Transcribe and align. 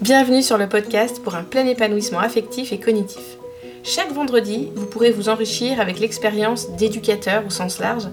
Bienvenue 0.00 0.44
sur 0.44 0.58
le 0.58 0.68
podcast 0.68 1.20
pour 1.24 1.34
un 1.34 1.42
plein 1.42 1.66
épanouissement 1.66 2.20
affectif 2.20 2.72
et 2.72 2.78
cognitif. 2.78 3.36
Chaque 3.82 4.12
vendredi, 4.12 4.68
vous 4.76 4.86
pourrez 4.86 5.10
vous 5.10 5.28
enrichir 5.28 5.80
avec 5.80 5.98
l'expérience 5.98 6.70
d'éducateurs 6.76 7.44
au 7.44 7.50
sens 7.50 7.80
large 7.80 8.06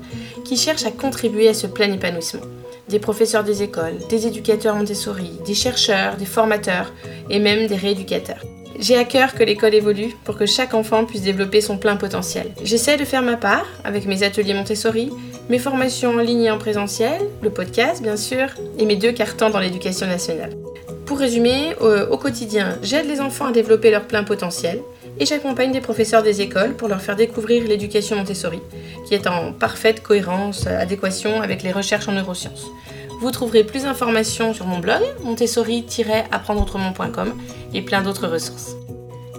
qui 0.45 0.57
cherchent 0.57 0.87
à 0.87 0.91
contribuer 0.91 1.47
à 1.47 1.53
ce 1.53 1.67
plein 1.67 1.93
épanouissement. 1.93 2.41
Des 2.89 2.97
professeurs 2.97 3.43
des 3.43 3.61
écoles, 3.61 3.99
des 4.09 4.25
éducateurs 4.25 4.75
Montessori, 4.75 5.29
des 5.45 5.53
chercheurs, 5.53 6.17
des 6.17 6.25
formateurs 6.25 6.91
et 7.29 7.37
même 7.37 7.67
des 7.67 7.75
rééducateurs. 7.75 8.43
J'ai 8.79 8.97
à 8.97 9.05
cœur 9.05 9.35
que 9.35 9.43
l'école 9.43 9.75
évolue 9.75 10.15
pour 10.23 10.37
que 10.37 10.47
chaque 10.47 10.73
enfant 10.73 11.05
puisse 11.05 11.21
développer 11.21 11.61
son 11.61 11.77
plein 11.77 11.97
potentiel. 11.97 12.51
J'essaie 12.63 12.97
de 12.97 13.05
faire 13.05 13.21
ma 13.21 13.37
part 13.37 13.67
avec 13.83 14.07
mes 14.07 14.23
ateliers 14.23 14.55
Montessori, 14.55 15.11
mes 15.49 15.59
formations 15.59 16.15
en 16.15 16.21
ligne 16.21 16.45
et 16.45 16.51
en 16.51 16.57
présentiel, 16.57 17.21
le 17.43 17.51
podcast 17.51 18.01
bien 18.01 18.17
sûr, 18.17 18.47
et 18.79 18.85
mes 18.85 18.95
deux 18.95 19.11
cartons 19.11 19.51
dans 19.51 19.59
l'éducation 19.59 20.07
nationale. 20.07 20.64
Pour 21.05 21.19
résumer, 21.19 21.75
au, 22.09 22.17
quotidien, 22.17 22.79
j'aide 22.81 23.07
les 23.07 23.21
enfants 23.21 23.45
à 23.45 23.51
développer 23.51 23.91
leur 23.91 24.07
plein 24.07 24.23
potentiel 24.23 24.81
et 25.19 25.25
j'accompagne 25.25 25.71
des 25.71 25.81
professeurs 25.81 26.23
des 26.23 26.41
écoles 26.41 26.75
pour 26.75 26.87
leur 26.87 26.99
faire 26.99 27.15
découvrir 27.15 27.67
l'éducation 27.67 28.15
Montessori, 28.15 28.59
qui 29.07 29.13
est 29.13 29.27
en 29.27 29.53
parfaite 29.53 30.01
cohérence, 30.01 30.65
euh, 30.65 30.79
adéquation 30.79 31.41
avec 31.41 31.61
les 31.61 31.71
recherches 31.71 32.07
en 32.07 32.13
neurosciences. 32.13 32.65
Vous 33.21 33.29
trouverez 33.31 33.63
plus 33.63 33.83
d'informations 33.83 34.55
sur 34.55 34.65
mon 34.65 34.79
blog, 34.79 35.03
montessori-apprendreautrement.com 35.23 37.35
et 37.73 37.83
plein 37.83 38.01
d'autres 38.01 38.27
ressources. 38.27 38.75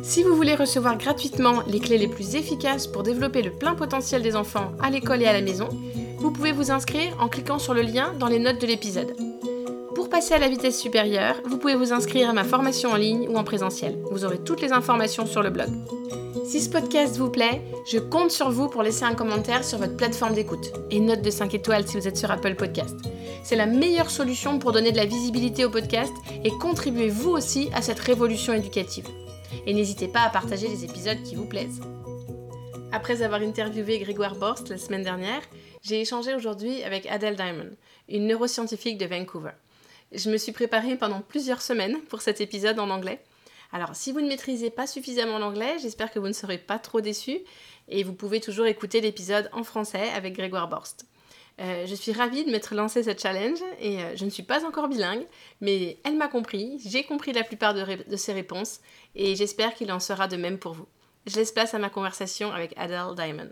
Si 0.03 0.23
vous 0.23 0.37
voulez 0.37 0.55
recevoir 0.55 0.97
gratuitement 0.97 1.65
les 1.67 1.81
clés 1.81 1.99
les 1.99 2.07
plus 2.07 2.37
efficaces 2.37 2.87
pour 2.87 3.03
développer 3.03 3.43
le 3.43 3.51
plein 3.51 3.75
potentiel 3.75 4.23
des 4.23 4.37
enfants 4.37 4.71
à 4.81 4.91
l'école 4.91 5.21
et 5.21 5.27
à 5.27 5.33
la 5.33 5.43
maison, 5.43 5.69
vous 6.19 6.31
pouvez 6.31 6.53
vous 6.53 6.71
inscrire 6.71 7.17
en 7.21 7.27
cliquant 7.29 7.59
sur 7.59 7.75
le 7.75 7.83
lien 7.83 8.13
dans 8.19 8.29
les 8.29 8.39
notes 8.39 8.61
de 8.61 8.69
l'épisode. 8.69 9.36
Pour 10.07 10.13
passer 10.13 10.35
à 10.35 10.39
la 10.39 10.49
vitesse 10.49 10.81
supérieure, 10.81 11.35
vous 11.47 11.59
pouvez 11.59 11.75
vous 11.75 11.93
inscrire 11.93 12.31
à 12.31 12.33
ma 12.33 12.45
formation 12.45 12.91
en 12.91 12.97
ligne 12.97 13.29
ou 13.29 13.37
en 13.37 13.43
présentiel. 13.43 13.99
Vous 14.13 14.25
aurez 14.25 14.39
toutes 14.39 14.61
les 14.61 14.71
informations 14.71 15.27
sur 15.27 15.43
le 15.43 15.51
blog. 15.51 15.69
Si 16.45 16.61
ce 16.61 16.71
podcast 16.71 17.17
vous 17.17 17.29
plaît, 17.29 17.61
je 17.91 17.99
compte 17.99 18.31
sur 18.31 18.49
vous 18.53 18.69
pour 18.69 18.85
laisser 18.85 19.03
un 19.03 19.17
commentaire 19.17 19.65
sur 19.65 19.79
votre 19.79 19.97
plateforme 19.97 20.35
d'écoute 20.35 20.73
et 20.93 21.01
note 21.01 21.23
de 21.23 21.31
5 21.31 21.55
étoiles 21.55 21.89
si 21.89 21.99
vous 21.99 22.07
êtes 22.07 22.17
sur 22.17 22.31
Apple 22.31 22.55
Podcast. 22.55 22.95
C'est 23.43 23.57
la 23.57 23.67
meilleure 23.67 24.11
solution 24.11 24.61
pour 24.61 24.71
donner 24.71 24.93
de 24.93 24.97
la 24.97 25.07
visibilité 25.07 25.65
au 25.65 25.71
podcast 25.71 26.13
et 26.45 26.51
contribuer 26.51 27.09
vous 27.09 27.31
aussi 27.31 27.69
à 27.75 27.83
cette 27.83 27.99
révolution 27.99 28.53
éducative. 28.53 29.09
Et 29.67 29.75
n'hésitez 29.75 30.07
pas 30.07 30.21
à 30.21 30.31
partager 30.31 30.69
les 30.69 30.85
épisodes 30.85 31.21
qui 31.25 31.35
vous 31.35 31.47
plaisent. 31.47 31.81
Après 32.93 33.23
avoir 33.23 33.41
interviewé 33.41 33.99
Grégoire 33.99 34.37
Borst 34.37 34.69
la 34.69 34.79
semaine 34.79 35.03
dernière, 35.03 35.43
j'ai 35.83 36.01
échangé 36.01 36.33
aujourd'hui 36.33 36.85
avec 36.85 37.07
Adele 37.07 37.35
Diamond, 37.35 37.71
une 38.09 38.29
neuroscientifique 38.29 38.99
de 38.99 39.07
Vancouver. 39.07 39.51
Je 40.13 40.31
me 40.31 40.37
suis 40.37 40.53
préparée 40.53 40.97
pendant 40.97 41.21
plusieurs 41.21 41.63
semaines 41.63 42.01
pour 42.09 42.21
cet 42.21 42.41
épisode 42.41 42.79
en 42.79 42.91
anglais. 42.91 43.23
Alors, 43.73 43.97
si 43.97 44.13
vous 44.13 44.21
ne 44.21 44.29
maîtrisez 44.29 44.71
pas 44.71 44.87
suffisamment 44.87 45.39
l'anglais, 45.39 45.77
j'espère 45.81 46.11
que 46.11 46.19
vous 46.19 46.29
ne 46.29 46.33
serez 46.33 46.59
pas 46.59 46.79
trop 46.79 47.01
déçus 47.01 47.41
et 47.89 48.05
vous 48.05 48.13
pouvez 48.13 48.41
toujours 48.41 48.67
écouter 48.67 49.01
l'épisode 49.01 49.51
en 49.53 49.65
français 49.65 50.09
avec 50.15 50.35
Grégoire 50.35 50.69
Borst. 50.69 51.07
Euh, 51.61 51.87
je 51.87 51.95
suis 51.95 52.13
ravie 52.13 52.45
de 52.45 52.51
m'être 52.51 52.75
lancé 52.75 53.03
ce 53.03 53.17
challenge 53.17 53.59
et 53.81 54.03
euh, 54.03 54.15
je 54.15 54.25
ne 54.27 54.31
suis 54.31 54.43
pas 54.43 54.67
encore 54.67 54.89
bilingue, 54.89 55.27
mais 55.61 55.99
elle 56.05 56.17
m'a 56.17 56.29
compris, 56.29 56.79
j'ai 56.85 57.03
compris 57.03 57.33
la 57.33 57.45
plupart 57.45 57.73
de, 57.73 58.09
de 58.09 58.17
ses 58.17 58.35
réponses 58.35 58.81
et 59.15 59.35
j'espère 59.37 59.75
qu'il 59.75 59.91
en 59.91 60.01
sera 60.01 60.29
de 60.29 60.37
même 60.37 60.59
pour 60.59 60.75
vous. 60.75 60.87
Je 61.27 61.37
laisse 61.37 61.53
place 61.53 61.73
à 61.73 61.79
ma 61.79 61.89
conversation 61.89 62.53
avec 62.53 62.75
Adele 62.77 63.15
Diamond. 63.17 63.51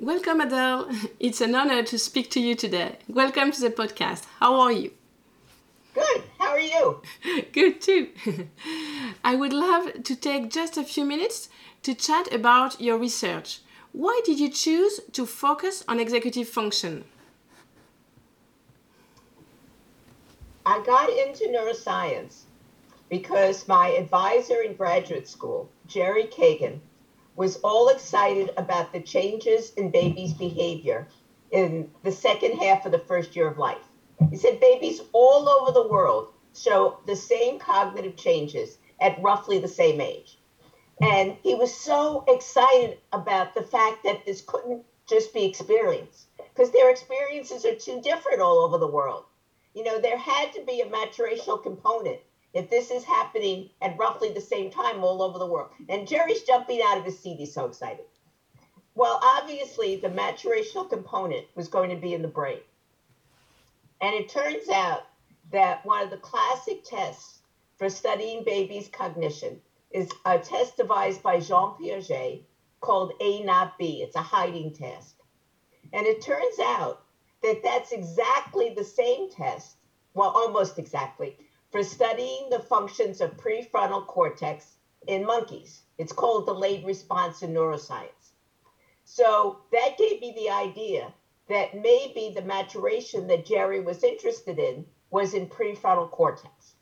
Welcome, 0.00 0.40
Adele. 0.40 0.90
It's 1.20 1.40
an 1.40 1.54
honor 1.54 1.82
to 1.84 1.98
speak 1.98 2.28
to 2.32 2.40
you 2.40 2.56
today. 2.56 2.98
Welcome 3.08 3.52
to 3.52 3.60
the 3.60 3.70
podcast. 3.70 4.24
How 4.40 4.60
are 4.60 4.72
you? 4.72 4.90
Good. 5.94 6.22
How 6.38 6.50
are 6.50 6.60
you? 6.60 7.00
Good 7.52 7.80
too. 7.80 8.08
I 9.24 9.36
would 9.36 9.52
love 9.52 10.02
to 10.02 10.16
take 10.16 10.50
just 10.50 10.76
a 10.76 10.82
few 10.82 11.04
minutes 11.04 11.48
to 11.84 11.94
chat 11.94 12.32
about 12.34 12.80
your 12.80 12.98
research. 12.98 13.60
Why 13.92 14.20
did 14.24 14.40
you 14.40 14.50
choose 14.50 15.00
to 15.12 15.26
focus 15.26 15.84
on 15.86 16.00
executive 16.00 16.48
function? 16.48 17.04
I 20.66 20.82
got 20.84 21.08
into 21.08 21.44
neuroscience 21.44 22.42
because 23.08 23.68
my 23.68 23.90
advisor 23.90 24.60
in 24.62 24.74
graduate 24.74 25.28
school, 25.28 25.68
Jerry 25.86 26.24
Kagan, 26.24 26.80
was 27.36 27.56
all 27.56 27.88
excited 27.88 28.50
about 28.56 28.92
the 28.92 29.00
changes 29.00 29.72
in 29.74 29.90
babies' 29.90 30.32
behavior 30.34 31.08
in 31.50 31.90
the 32.02 32.12
second 32.12 32.56
half 32.58 32.86
of 32.86 32.92
the 32.92 32.98
first 32.98 33.34
year 33.34 33.48
of 33.48 33.58
life. 33.58 33.88
He 34.30 34.36
said 34.36 34.60
babies 34.60 35.00
all 35.12 35.48
over 35.48 35.72
the 35.72 35.88
world 35.88 36.28
show 36.54 36.98
the 37.06 37.16
same 37.16 37.58
cognitive 37.58 38.16
changes 38.16 38.78
at 39.00 39.20
roughly 39.20 39.58
the 39.58 39.68
same 39.68 40.00
age. 40.00 40.38
And 41.02 41.36
he 41.42 41.54
was 41.54 41.74
so 41.74 42.24
excited 42.28 42.98
about 43.12 43.54
the 43.54 43.62
fact 43.62 44.04
that 44.04 44.24
this 44.24 44.40
couldn't 44.40 44.84
just 45.06 45.34
be 45.34 45.44
experience 45.44 46.26
because 46.36 46.70
their 46.70 46.90
experiences 46.90 47.64
are 47.64 47.74
too 47.74 48.00
different 48.00 48.40
all 48.40 48.58
over 48.58 48.78
the 48.78 48.86
world. 48.86 49.24
You 49.74 49.82
know, 49.82 49.98
there 49.98 50.16
had 50.16 50.52
to 50.52 50.62
be 50.64 50.80
a 50.80 50.86
maturational 50.86 51.60
component 51.60 52.20
if 52.54 52.70
this 52.70 52.90
is 52.90 53.04
happening 53.04 53.68
at 53.82 53.98
roughly 53.98 54.32
the 54.32 54.40
same 54.40 54.70
time 54.70 55.02
all 55.02 55.22
over 55.22 55.38
the 55.38 55.46
world. 55.46 55.70
And 55.88 56.06
Jerry's 56.06 56.42
jumping 56.42 56.80
out 56.82 56.98
of 56.98 57.04
his 57.04 57.18
seat. 57.18 57.38
He's 57.38 57.52
so 57.52 57.66
excited. 57.66 58.04
Well, 58.94 59.18
obviously, 59.22 59.96
the 59.96 60.08
maturational 60.08 60.88
component 60.88 61.46
was 61.56 61.68
going 61.68 61.90
to 61.90 61.96
be 61.96 62.14
in 62.14 62.22
the 62.22 62.28
brain. 62.28 62.60
And 64.00 64.14
it 64.14 64.28
turns 64.28 64.68
out 64.68 65.02
that 65.50 65.84
one 65.84 66.02
of 66.02 66.10
the 66.10 66.16
classic 66.16 66.84
tests 66.84 67.40
for 67.76 67.88
studying 67.88 68.44
babies' 68.44 68.88
cognition 68.88 69.60
is 69.90 70.08
a 70.24 70.38
test 70.38 70.76
devised 70.76 71.22
by 71.22 71.40
Jean 71.40 71.74
Piaget 71.74 72.42
called 72.80 73.12
A 73.20 73.42
not 73.42 73.76
B. 73.78 74.02
It's 74.02 74.16
a 74.16 74.20
hiding 74.20 74.72
test. 74.72 75.16
And 75.92 76.06
it 76.06 76.22
turns 76.22 76.58
out 76.60 77.02
that 77.42 77.62
that's 77.62 77.92
exactly 77.92 78.74
the 78.74 78.84
same 78.84 79.30
test, 79.30 79.76
well, 80.14 80.30
almost 80.30 80.78
exactly, 80.78 81.36
for 81.74 81.82
studying 81.82 82.48
the 82.50 82.60
functions 82.60 83.20
of 83.20 83.36
prefrontal 83.36 84.06
cortex 84.06 84.76
in 85.08 85.26
monkeys. 85.26 85.82
It's 85.98 86.12
called 86.12 86.46
delayed 86.46 86.86
response 86.86 87.42
in 87.42 87.52
neuroscience. 87.52 88.30
So 89.02 89.58
that 89.72 89.98
gave 89.98 90.20
me 90.20 90.32
the 90.36 90.50
idea 90.50 91.12
that 91.48 91.74
maybe 91.74 92.32
the 92.32 92.42
maturation 92.42 93.26
that 93.26 93.44
Jerry 93.44 93.80
was 93.80 94.04
interested 94.04 94.60
in 94.60 94.86
was 95.10 95.34
in 95.34 95.48
prefrontal 95.48 96.08
cortex. 96.12 96.76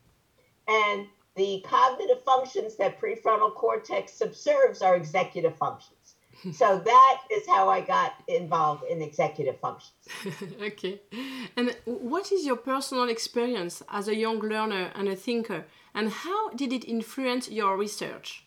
And 0.69 1.07
the 1.37 1.65
cognitive 1.65 2.23
functions 2.23 2.77
that 2.77 3.01
prefrontal 3.01 3.55
cortex 3.55 4.13
subserves 4.13 4.83
are 4.83 4.95
executive 4.95 5.57
functions. 5.57 6.02
So 6.53 6.79
that 6.79 7.19
is 7.31 7.47
how 7.47 7.69
I 7.69 7.81
got 7.81 8.15
involved 8.27 8.85
in 8.91 9.01
executive 9.01 9.59
functions. 9.61 9.93
okay. 10.61 11.01
And 11.57 11.77
what 11.85 12.33
is 12.33 12.45
your 12.45 12.57
personal 12.57 13.09
experience 13.09 13.83
as 13.89 14.09
a 14.09 14.17
young 14.17 14.41
learner 14.41 14.91
and 14.95 15.09
a 15.09 15.17
thinker, 15.17 15.67
and 15.95 16.09
how 16.09 16.51
did 16.51 16.73
it 16.73 16.85
influence 16.85 17.51
your 17.51 17.77
research? 17.77 18.45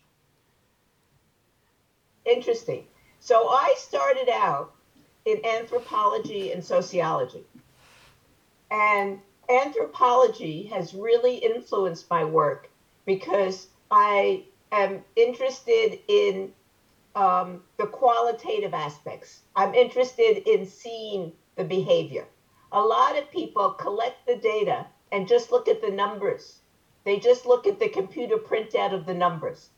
Interesting. 2.26 2.86
So 3.20 3.50
I 3.50 3.76
started 3.78 4.30
out 4.30 4.74
in 5.26 5.44
anthropology 5.46 6.52
and 6.52 6.64
sociology. 6.64 7.46
And 8.72 9.20
anthropology 9.50 10.64
has 10.64 10.94
really 10.94 11.38
influenced 11.38 12.10
my 12.10 12.24
work 12.24 12.70
because 13.06 13.68
I 13.92 14.44
am 14.72 15.04
interested 15.16 16.00
in 16.08 16.52
um, 17.16 17.64
the 17.78 17.88
qualitative 17.88 18.74
aspects. 18.74 19.44
I'm 19.56 19.74
interested 19.74 20.48
in 20.48 20.66
seeing 20.66 21.34
the 21.56 21.64
behavior. 21.64 22.28
A 22.72 22.81
lot 22.81 23.18
of 23.18 23.31
people 23.31 23.72
collect 23.72 24.26
the 24.28 24.36
data 24.36 24.88
and 25.12 25.28
just 25.28 25.52
look 25.52 25.68
at 25.68 25.81
the 25.81 25.92
numbers. 25.92 26.62
They 27.06 27.20
just 27.20 27.46
look 27.46 27.66
at 27.67 27.79
the 27.79 27.88
computer 27.88 28.38
printout 28.38 28.94
of 28.94 29.06
the 29.06 29.14
numbers. 29.14 29.70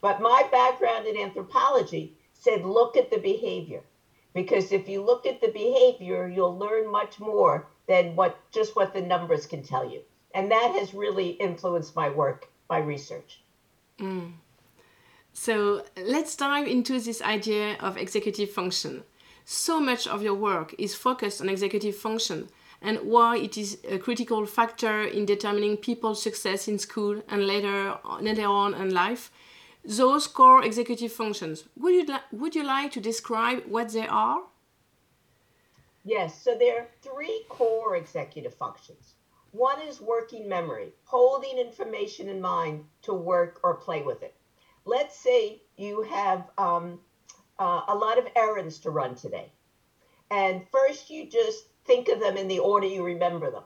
But 0.00 0.20
my 0.20 0.46
background 0.50 1.06
in 1.06 1.16
anthropology 1.16 2.16
said 2.32 2.64
look 2.64 2.96
at 2.96 3.10
the 3.10 3.18
behavior. 3.18 3.82
Because 4.34 4.72
if 4.72 4.88
you 4.88 5.02
look 5.02 5.26
at 5.26 5.40
the 5.40 5.48
behavior, 5.48 6.28
you'll 6.28 6.56
learn 6.56 6.90
much 6.90 7.20
more 7.20 7.68
than 7.86 8.16
what 8.16 8.36
just 8.50 8.74
what 8.74 8.92
the 8.92 9.00
numbers 9.00 9.46
can 9.46 9.62
tell 9.62 9.88
you. 9.88 10.02
And 10.34 10.50
that 10.50 10.72
has 10.72 10.94
really 10.94 11.28
influenced 11.28 11.94
my 11.94 12.08
work, 12.08 12.48
my 12.68 12.78
research. 12.78 13.42
Mm. 13.98 14.32
So 15.32 15.84
let's 15.96 16.36
dive 16.36 16.66
into 16.66 17.00
this 17.00 17.22
idea 17.22 17.76
of 17.80 17.96
executive 17.96 18.50
function. 18.50 19.02
So 19.44 19.80
much 19.80 20.06
of 20.06 20.22
your 20.22 20.34
work 20.34 20.74
is 20.78 20.94
focused 20.94 21.40
on 21.40 21.48
executive 21.48 21.96
function 21.96 22.48
and 22.80 22.98
why 22.98 23.38
it 23.38 23.56
is 23.56 23.78
a 23.88 23.98
critical 23.98 24.44
factor 24.46 25.02
in 25.02 25.24
determining 25.24 25.76
people's 25.76 26.22
success 26.22 26.68
in 26.68 26.78
school 26.78 27.22
and 27.28 27.46
later, 27.46 27.96
later 28.20 28.46
on 28.46 28.74
in 28.74 28.92
life. 28.92 29.30
Those 29.84 30.26
core 30.26 30.64
executive 30.64 31.12
functions, 31.12 31.64
would 31.76 31.94
you, 31.94 32.16
would 32.30 32.54
you 32.54 32.62
like 32.62 32.92
to 32.92 33.00
describe 33.00 33.64
what 33.66 33.92
they 33.92 34.06
are? 34.06 34.42
Yes, 36.04 36.40
so 36.40 36.56
there 36.56 36.80
are 36.80 36.88
three 37.00 37.44
core 37.48 37.96
executive 37.96 38.54
functions. 38.54 39.14
One 39.52 39.80
is 39.82 40.00
working 40.00 40.48
memory, 40.48 40.92
holding 41.04 41.58
information 41.58 42.28
in 42.28 42.40
mind 42.40 42.84
to 43.02 43.12
work 43.12 43.60
or 43.62 43.74
play 43.74 44.02
with 44.02 44.22
it. 44.22 44.34
Let's 44.84 45.16
say 45.16 45.62
you 45.76 46.02
have 46.02 46.50
um, 46.58 47.00
uh, 47.58 47.82
a 47.88 47.94
lot 47.94 48.18
of 48.18 48.26
errands 48.34 48.80
to 48.80 48.90
run 48.90 49.14
today. 49.14 49.52
And 50.30 50.62
first, 50.72 51.10
you 51.10 51.28
just 51.28 51.66
think 51.84 52.08
of 52.08 52.20
them 52.20 52.36
in 52.36 52.48
the 52.48 52.58
order 52.58 52.86
you 52.86 53.04
remember 53.04 53.50
them. 53.50 53.64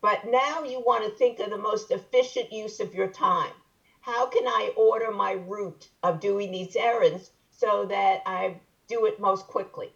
But 0.00 0.24
now 0.24 0.62
you 0.62 0.80
want 0.80 1.04
to 1.04 1.10
think 1.10 1.40
of 1.40 1.50
the 1.50 1.58
most 1.58 1.90
efficient 1.90 2.52
use 2.52 2.80
of 2.80 2.94
your 2.94 3.08
time. 3.08 3.52
How 4.00 4.26
can 4.26 4.46
I 4.46 4.72
order 4.76 5.10
my 5.10 5.32
route 5.32 5.88
of 6.02 6.20
doing 6.20 6.50
these 6.50 6.74
errands 6.74 7.30
so 7.50 7.84
that 7.84 8.22
I 8.24 8.56
do 8.88 9.04
it 9.04 9.20
most 9.20 9.46
quickly? 9.46 9.92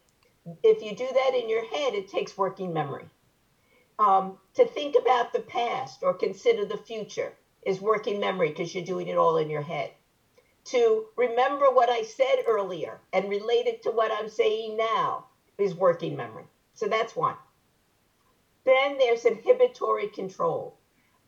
If 0.62 0.82
you 0.82 0.94
do 0.94 1.08
that 1.10 1.34
in 1.34 1.48
your 1.48 1.64
head, 1.64 1.94
it 1.94 2.08
takes 2.08 2.36
working 2.36 2.72
memory. 2.72 3.06
Um, 3.98 4.38
to 4.54 4.66
think 4.66 4.94
about 4.94 5.32
the 5.32 5.40
past 5.40 6.02
or 6.02 6.12
consider 6.12 6.66
the 6.66 6.76
future 6.76 7.32
is 7.62 7.80
working 7.80 8.20
memory 8.20 8.50
because 8.50 8.74
you're 8.74 8.84
doing 8.84 9.08
it 9.08 9.16
all 9.16 9.38
in 9.38 9.48
your 9.48 9.62
head. 9.62 9.90
To 10.64 11.04
remember 11.16 11.66
what 11.70 11.90
I 11.90 12.02
said 12.02 12.44
earlier 12.46 13.00
and 13.12 13.28
relate 13.28 13.66
it 13.66 13.82
to 13.82 13.90
what 13.90 14.10
I'm 14.10 14.28
saying 14.28 14.76
now 14.76 15.26
is 15.58 15.74
working 15.74 16.16
memory. 16.16 16.46
So 16.72 16.88
that's 16.88 17.14
one. 17.14 17.36
Then 18.64 18.96
there's 18.98 19.26
inhibitory 19.26 20.08
control, 20.08 20.78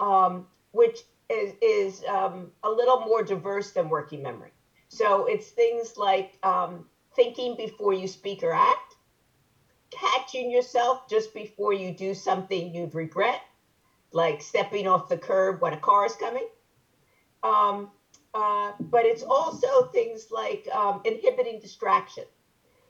um, 0.01 0.47
which 0.73 1.01
is, 1.29 1.53
is 1.61 2.05
um, 2.09 2.51
a 2.63 2.71
little 2.71 3.01
more 3.01 3.23
diverse 3.23 3.73
than 3.73 3.91
working 3.91 4.23
memory. 4.23 4.53
So 4.89 5.27
it's 5.27 5.49
things 5.51 5.97
like 5.97 6.39
um, 6.43 6.87
thinking 7.15 7.57
before 7.57 7.93
you 7.93 8.09
speak 8.09 8.43
or 8.43 8.53
act, 8.53 8.97
catching 9.91 10.51
yourself 10.51 11.09
just 11.09 11.35
before 11.35 11.73
you 11.73 11.93
do 11.93 12.15
something 12.15 12.75
you'd 12.75 12.95
regret, 12.95 13.41
like 14.13 14.41
stepping 14.41 14.87
off 14.87 15.09
the 15.09 15.19
curb 15.19 15.61
when 15.61 15.75
a 15.75 15.79
car 15.79 16.07
is 16.07 16.17
coming. 16.17 16.47
Um, 17.43 17.91
uh, 18.37 18.73
but 18.79 19.07
it's 19.07 19.23
also 19.23 19.87
things 19.87 20.27
like 20.31 20.69
um, 20.71 21.01
inhibiting 21.07 21.59
distraction. 21.59 22.25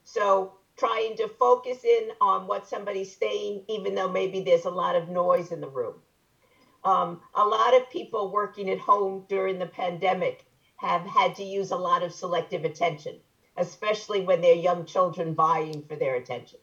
So 0.03 0.55
trying 0.77 1.17
to 1.19 1.29
focus 1.29 1.85
in 1.85 2.11
on 2.21 2.49
what 2.49 2.67
somebody's 2.67 3.17
saying, 3.17 3.63
even 3.69 3.95
though 3.95 4.11
maybe 4.11 4.41
there's 4.41 4.65
a 4.65 4.71
lot 4.71 4.97
of 4.97 5.09
noise 5.09 5.53
in 5.53 5.61
the 5.61 5.69
room. 5.69 5.95
Um, 6.83 7.21
a 7.35 7.45
lot 7.45 7.77
of 7.77 7.89
people 7.91 8.33
working 8.33 8.71
at 8.71 8.81
home 8.81 9.25
during 9.29 9.61
the 9.61 9.67
pandemic 9.67 10.45
have 10.79 11.03
had 11.03 11.37
to 11.37 11.45
use 11.45 11.71
a 11.71 11.77
lot 11.77 12.03
of 12.03 12.13
selective 12.13 12.65
attention, 12.65 13.15
especially 13.57 14.23
when 14.23 14.41
they're 14.41 14.55
young 14.55 14.85
children 14.85 15.37
vying 15.37 15.85
for 15.89 15.95
their 15.95 16.17
attention. 16.17 16.59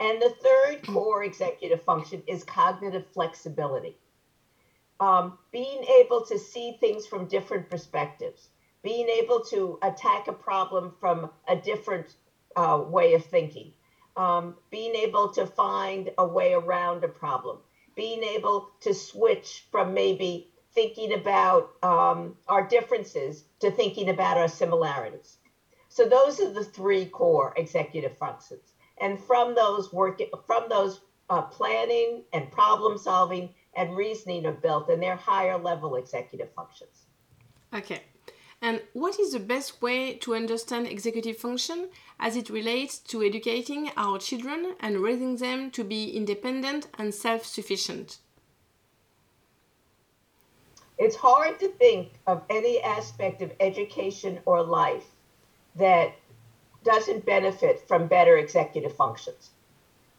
And 0.00 0.20
the 0.20 0.34
third 0.42 0.84
core 0.84 1.22
executive 1.22 1.82
function 1.84 2.24
is 2.26 2.42
cognitive 2.42 3.06
flexibility. 3.14 3.96
Um, 4.98 5.38
being 5.52 5.84
able 5.84 6.24
to 6.26 6.38
see 6.38 6.78
things 6.80 7.06
from 7.06 7.26
different 7.26 7.68
perspectives, 7.68 8.48
being 8.82 9.08
able 9.08 9.40
to 9.50 9.78
attack 9.82 10.26
a 10.26 10.32
problem 10.32 10.94
from 11.00 11.30
a 11.46 11.56
different 11.56 12.14
uh, 12.56 12.82
way 12.86 13.12
of 13.12 13.24
thinking, 13.24 13.72
um, 14.16 14.54
being 14.70 14.94
able 14.94 15.28
to 15.32 15.46
find 15.46 16.10
a 16.16 16.26
way 16.26 16.54
around 16.54 17.04
a 17.04 17.08
problem, 17.08 17.58
being 17.94 18.22
able 18.22 18.70
to 18.80 18.94
switch 18.94 19.66
from 19.70 19.92
maybe 19.92 20.48
thinking 20.72 21.12
about 21.12 21.72
um, 21.82 22.36
our 22.48 22.66
differences 22.66 23.44
to 23.60 23.70
thinking 23.70 24.08
about 24.08 24.38
our 24.38 24.48
similarities. 24.48 25.36
So 25.88 26.06
those 26.08 26.40
are 26.40 26.52
the 26.52 26.64
three 26.64 27.06
core 27.06 27.52
executive 27.56 28.16
functions, 28.18 28.72
and 28.98 29.18
from 29.18 29.54
those 29.54 29.92
work 29.92 30.20
from 30.46 30.68
those 30.68 31.00
uh, 31.28 31.42
planning 31.42 32.22
and 32.32 32.50
problem 32.50 32.98
solving 32.98 33.50
and 33.76 33.96
reasoning 33.96 34.46
are 34.46 34.52
built, 34.52 34.88
and 34.88 35.02
they're 35.02 35.16
higher 35.16 35.58
level 35.58 35.96
executive 35.96 36.52
functions. 36.54 37.06
Okay. 37.74 38.02
And 38.62 38.80
what 38.94 39.20
is 39.20 39.32
the 39.32 39.38
best 39.38 39.82
way 39.82 40.14
to 40.14 40.34
understand 40.34 40.86
executive 40.86 41.36
function 41.36 41.90
as 42.18 42.36
it 42.36 42.48
relates 42.48 42.98
to 42.98 43.22
educating 43.22 43.90
our 43.96 44.18
children 44.18 44.74
and 44.80 45.00
raising 45.00 45.36
them 45.36 45.70
to 45.72 45.84
be 45.84 46.10
independent 46.10 46.88
and 46.98 47.14
self 47.14 47.44
sufficient? 47.44 48.18
It's 50.98 51.16
hard 51.16 51.60
to 51.60 51.68
think 51.68 52.12
of 52.26 52.42
any 52.48 52.80
aspect 52.80 53.42
of 53.42 53.52
education 53.60 54.38
or 54.46 54.62
life 54.62 55.04
that 55.74 56.14
doesn't 56.84 57.26
benefit 57.26 57.86
from 57.86 58.06
better 58.06 58.38
executive 58.38 58.96
functions. 58.96 59.50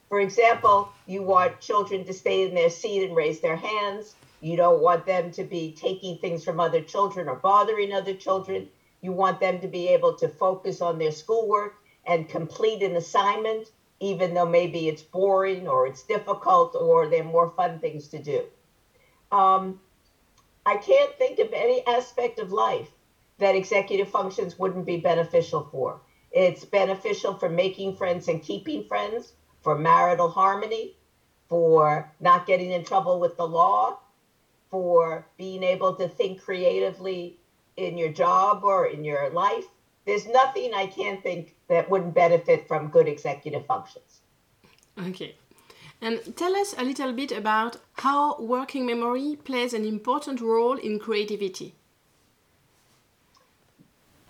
For 0.09 0.19
example, 0.19 0.89
you 1.05 1.21
want 1.21 1.59
children 1.59 2.05
to 2.05 2.13
stay 2.13 2.43
in 2.43 2.53
their 2.53 2.69
seat 2.69 3.03
and 3.03 3.15
raise 3.15 3.39
their 3.41 3.57
hands. 3.57 4.15
You 4.39 4.55
don't 4.55 4.81
want 4.81 5.05
them 5.05 5.31
to 5.31 5.43
be 5.43 5.73
taking 5.73 6.17
things 6.17 6.43
from 6.43 6.59
other 6.59 6.81
children 6.81 7.27
or 7.27 7.35
bothering 7.35 7.91
other 7.91 8.13
children. 8.13 8.69
You 9.01 9.11
want 9.11 9.39
them 9.39 9.59
to 9.59 9.67
be 9.67 9.89
able 9.89 10.13
to 10.15 10.29
focus 10.29 10.81
on 10.81 10.97
their 10.97 11.11
schoolwork 11.11 11.75
and 12.05 12.27
complete 12.27 12.81
an 12.83 12.95
assignment, 12.95 13.71
even 13.99 14.33
though 14.33 14.45
maybe 14.45 14.87
it's 14.87 15.01
boring 15.01 15.67
or 15.67 15.85
it's 15.87 16.03
difficult 16.03 16.75
or 16.75 17.07
there 17.07 17.21
are 17.21 17.25
more 17.25 17.49
fun 17.49 17.79
things 17.79 18.07
to 18.09 18.19
do. 18.19 18.45
Um, 19.31 19.79
I 20.65 20.75
can't 20.75 21.13
think 21.17 21.39
of 21.39 21.53
any 21.53 21.85
aspect 21.85 22.39
of 22.39 22.51
life 22.51 22.91
that 23.39 23.55
executive 23.55 24.09
functions 24.09 24.57
wouldn't 24.57 24.85
be 24.85 24.97
beneficial 24.97 25.67
for. 25.71 25.99
It's 26.31 26.65
beneficial 26.65 27.33
for 27.33 27.49
making 27.49 27.93
friends 27.93 28.27
and 28.27 28.41
keeping 28.41 28.83
friends, 28.83 29.33
for 29.67 29.77
marital 29.77 30.29
harmony, 30.29 30.95
for 31.49 32.09
not 32.21 32.47
getting 32.47 32.71
in 32.71 32.85
trouble 32.85 33.19
with 33.19 33.35
the 33.35 33.45
law, 33.45 33.99
for 34.71 35.27
being 35.37 35.61
able 35.61 35.93
to 35.93 36.07
think 36.07 36.41
creatively 36.41 37.35
in 37.75 37.97
your 37.97 38.07
job 38.07 38.63
or 38.63 38.85
in 38.85 39.03
your 39.03 39.29
life. 39.29 39.65
There's 40.05 40.25
nothing 40.25 40.73
I 40.73 40.85
can't 40.85 41.21
think 41.21 41.53
that 41.67 41.89
wouldn't 41.89 42.13
benefit 42.13 42.65
from 42.65 42.87
good 42.87 43.09
executive 43.09 43.65
functions. 43.65 44.21
Okay. 45.05 45.35
And 45.99 46.21
tell 46.37 46.55
us 46.55 46.73
a 46.77 46.85
little 46.85 47.11
bit 47.11 47.33
about 47.33 47.75
how 47.95 48.39
working 48.39 48.85
memory 48.85 49.37
plays 49.43 49.73
an 49.73 49.83
important 49.83 50.39
role 50.39 50.77
in 50.77 50.97
creativity. 50.97 51.75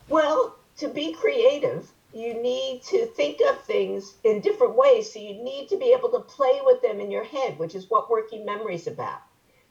Well, 0.09 0.55
to 0.77 0.87
be 0.87 1.13
creative, 1.13 1.91
you 2.17 2.33
need 2.35 2.81
to 2.83 3.05
think 3.05 3.41
of 3.41 3.59
things 3.59 4.15
in 4.25 4.41
different 4.41 4.75
ways. 4.75 5.11
So 5.13 5.19
you 5.19 5.33
need 5.35 5.69
to 5.69 5.77
be 5.77 5.93
able 5.93 6.09
to 6.11 6.19
play 6.21 6.61
with 6.63 6.81
them 6.81 7.01
in 7.01 7.11
your 7.11 7.23
head, 7.23 7.59
which 7.59 7.75
is 7.75 7.89
what 7.89 8.09
working 8.09 8.45
memory 8.45 8.75
is 8.75 8.87
about. 8.87 9.21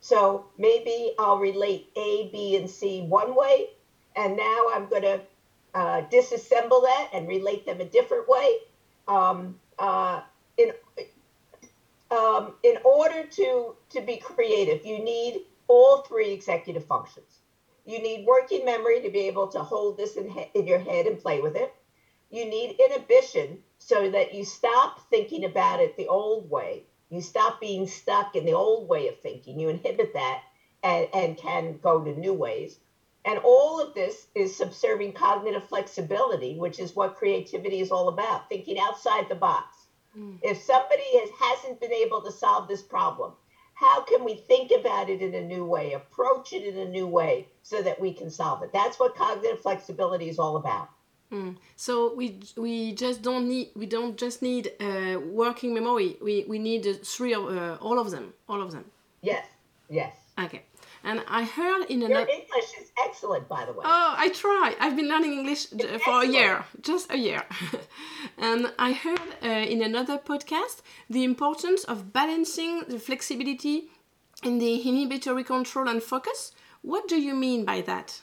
So 0.00 0.44
maybe 0.58 1.12
I'll 1.18 1.38
relate 1.38 1.86
A, 1.96 2.30
B, 2.32 2.56
and 2.56 2.70
C 2.70 3.02
one 3.02 3.34
way, 3.36 3.68
and 4.16 4.36
now 4.36 4.66
I'm 4.72 4.86
going 4.86 5.02
to 5.02 5.22
uh, 5.74 6.02
disassemble 6.02 6.82
that 6.84 7.08
and 7.12 7.28
relate 7.28 7.66
them 7.66 7.80
a 7.80 7.86
different 7.86 8.28
way. 8.28 8.56
Um, 9.08 9.56
uh, 9.78 10.20
in 10.58 10.72
um, 12.10 12.54
in 12.64 12.78
order 12.84 13.24
to 13.24 13.74
to 13.90 14.02
be 14.02 14.18
creative, 14.18 14.84
you 14.84 15.00
need 15.00 15.42
all 15.68 15.98
three 15.98 16.32
executive 16.32 16.84
functions. 16.84 17.40
You 17.86 18.00
need 18.00 18.26
working 18.26 18.64
memory 18.64 19.00
to 19.02 19.10
be 19.10 19.20
able 19.28 19.48
to 19.48 19.62
hold 19.62 19.96
this 19.98 20.16
in, 20.16 20.28
he- 20.30 20.50
in 20.54 20.66
your 20.66 20.78
head 20.80 21.06
and 21.06 21.18
play 21.18 21.40
with 21.40 21.56
it. 21.56 21.72
You 22.30 22.44
need 22.44 22.78
inhibition 22.80 23.62
so 23.78 24.10
that 24.10 24.34
you 24.34 24.44
stop 24.44 25.08
thinking 25.10 25.44
about 25.44 25.80
it 25.80 25.96
the 25.96 26.08
old 26.08 26.50
way 26.50 26.84
you 27.08 27.20
stop 27.20 27.60
being 27.60 27.86
stuck 27.86 28.34
in 28.34 28.44
the 28.44 28.52
old 28.52 28.88
way 28.88 29.08
of 29.08 29.20
thinking. 29.20 29.60
You 29.60 29.68
inhibit 29.68 30.12
that 30.14 30.42
and, 30.82 31.08
and 31.12 31.36
can 31.36 31.78
go 31.78 32.02
to 32.02 32.12
new 32.12 32.32
ways. 32.34 32.80
And 33.24 33.38
all 33.42 33.80
of 33.80 33.94
this 33.94 34.26
is 34.34 34.54
subserving 34.54 35.12
cognitive 35.12 35.68
flexibility, 35.68 36.58
which 36.58 36.78
is 36.78 36.94
what 36.94 37.16
creativity 37.16 37.80
is 37.80 37.90
all 37.90 38.08
about, 38.08 38.48
thinking 38.48 38.78
outside 38.78 39.28
the 39.28 39.34
box. 39.34 39.86
Mm. 40.16 40.38
If 40.42 40.62
somebody 40.62 41.18
has, 41.18 41.30
hasn't 41.38 41.80
been 41.80 41.92
able 41.92 42.22
to 42.22 42.30
solve 42.30 42.68
this 42.68 42.82
problem, 42.82 43.32
how 43.74 44.02
can 44.02 44.24
we 44.24 44.34
think 44.34 44.70
about 44.70 45.10
it 45.10 45.20
in 45.22 45.34
a 45.34 45.44
new 45.44 45.64
way, 45.64 45.92
approach 45.92 46.52
it 46.52 46.64
in 46.64 46.78
a 46.78 46.88
new 46.88 47.06
way 47.06 47.48
so 47.62 47.82
that 47.82 48.00
we 48.00 48.12
can 48.12 48.30
solve 48.30 48.62
it? 48.62 48.72
That's 48.72 48.98
what 48.98 49.16
cognitive 49.16 49.60
flexibility 49.60 50.28
is 50.28 50.38
all 50.38 50.56
about. 50.56 50.88
Mm. 51.32 51.56
So 51.74 52.14
we 52.14 52.38
we 52.56 52.92
just 52.92 53.22
don't 53.22 53.48
need 53.48 53.70
we 53.74 53.86
don't 53.86 54.16
just 54.16 54.42
need 54.42 54.72
uh, 54.80 55.18
working 55.20 55.74
memory. 55.74 56.16
We 56.22 56.44
we 56.46 56.58
need 56.58 56.86
uh, 56.86 56.94
three 57.02 57.34
of 57.34 57.44
uh, 57.44 57.78
all 57.80 57.98
of 57.98 58.10
them, 58.10 58.32
all 58.48 58.62
of 58.62 58.70
them. 58.70 58.84
Yes. 59.22 59.46
Yes. 59.88 60.14
Okay. 60.38 60.62
And 61.02 61.22
I 61.28 61.44
heard 61.44 61.84
in 61.88 62.02
another. 62.02 62.26
Your 62.26 62.40
English 62.40 62.70
is 62.80 62.90
excellent, 62.98 63.48
by 63.48 63.64
the 63.64 63.72
way. 63.72 63.84
Oh, 63.84 64.14
I 64.16 64.28
try. 64.30 64.74
I've 64.80 64.96
been 64.96 65.08
learning 65.08 65.32
English 65.32 65.66
it's 65.72 65.84
for 65.84 65.94
excellent. 65.94 66.30
a 66.30 66.32
year, 66.32 66.64
just 66.80 67.12
a 67.12 67.16
year. 67.16 67.42
and 68.38 68.72
I 68.78 68.92
heard 68.92 69.20
uh, 69.42 69.46
in 69.46 69.82
another 69.82 70.18
podcast 70.18 70.82
the 71.08 71.22
importance 71.22 71.84
of 71.84 72.12
balancing 72.12 72.84
the 72.88 72.98
flexibility 72.98 73.88
in 74.42 74.58
the 74.58 74.88
inhibitory 74.88 75.44
control 75.44 75.88
and 75.88 76.02
focus. 76.02 76.52
What 76.82 77.08
do 77.08 77.20
you 77.20 77.34
mean 77.34 77.64
by 77.64 77.82
that? 77.82 78.20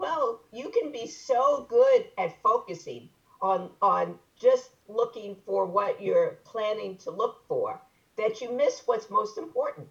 Well, 0.00 0.40
you 0.50 0.70
can 0.70 0.92
be 0.92 1.06
so 1.06 1.66
good 1.68 2.06
at 2.16 2.42
focusing 2.42 3.10
on 3.42 3.70
on 3.82 4.18
just 4.34 4.70
looking 4.88 5.36
for 5.44 5.66
what 5.66 6.00
you're 6.00 6.38
planning 6.42 6.96
to 7.04 7.10
look 7.10 7.46
for 7.46 7.82
that 8.16 8.40
you 8.40 8.50
miss 8.50 8.80
what's 8.86 9.10
most 9.10 9.36
important. 9.36 9.88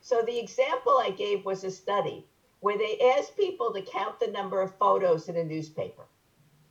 So 0.00 0.22
the 0.22 0.40
example 0.40 0.98
I 0.98 1.10
gave 1.10 1.44
was 1.44 1.62
a 1.62 1.70
study 1.70 2.26
where 2.58 2.76
they 2.76 2.98
asked 2.98 3.36
people 3.36 3.72
to 3.72 3.82
count 3.82 4.18
the 4.18 4.26
number 4.26 4.60
of 4.62 4.76
photos 4.80 5.28
in 5.28 5.36
a 5.36 5.44
newspaper. 5.44 6.08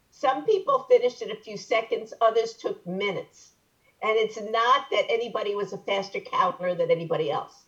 Some 0.10 0.44
people 0.44 0.80
finished 0.80 1.22
in 1.22 1.32
a 1.32 1.36
few 1.36 1.56
seconds, 1.56 2.14
others 2.20 2.54
took 2.54 2.86
minutes. 2.86 3.54
And 4.04 4.18
it's 4.18 4.38
not 4.42 4.84
that 4.92 5.06
anybody 5.10 5.56
was 5.56 5.72
a 5.72 5.78
faster 5.78 6.20
counter 6.20 6.76
than 6.76 6.92
anybody 6.92 7.32
else. 7.32 7.68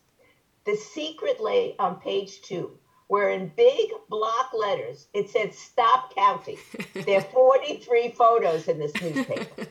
The 0.65 0.75
secret 0.75 1.39
lay 1.39 1.75
on 1.79 1.95
page 1.95 2.41
two, 2.41 2.77
where 3.11 3.29
in 3.31 3.51
big 3.57 3.89
block 4.09 4.53
letters 4.57 5.07
it 5.13 5.29
said 5.29 5.53
stop 5.53 6.15
counting. 6.15 6.55
there 6.93 7.17
are 7.17 7.21
43 7.21 8.11
photos 8.11 8.69
in 8.69 8.79
this 8.79 8.93
newspaper. 9.01 9.67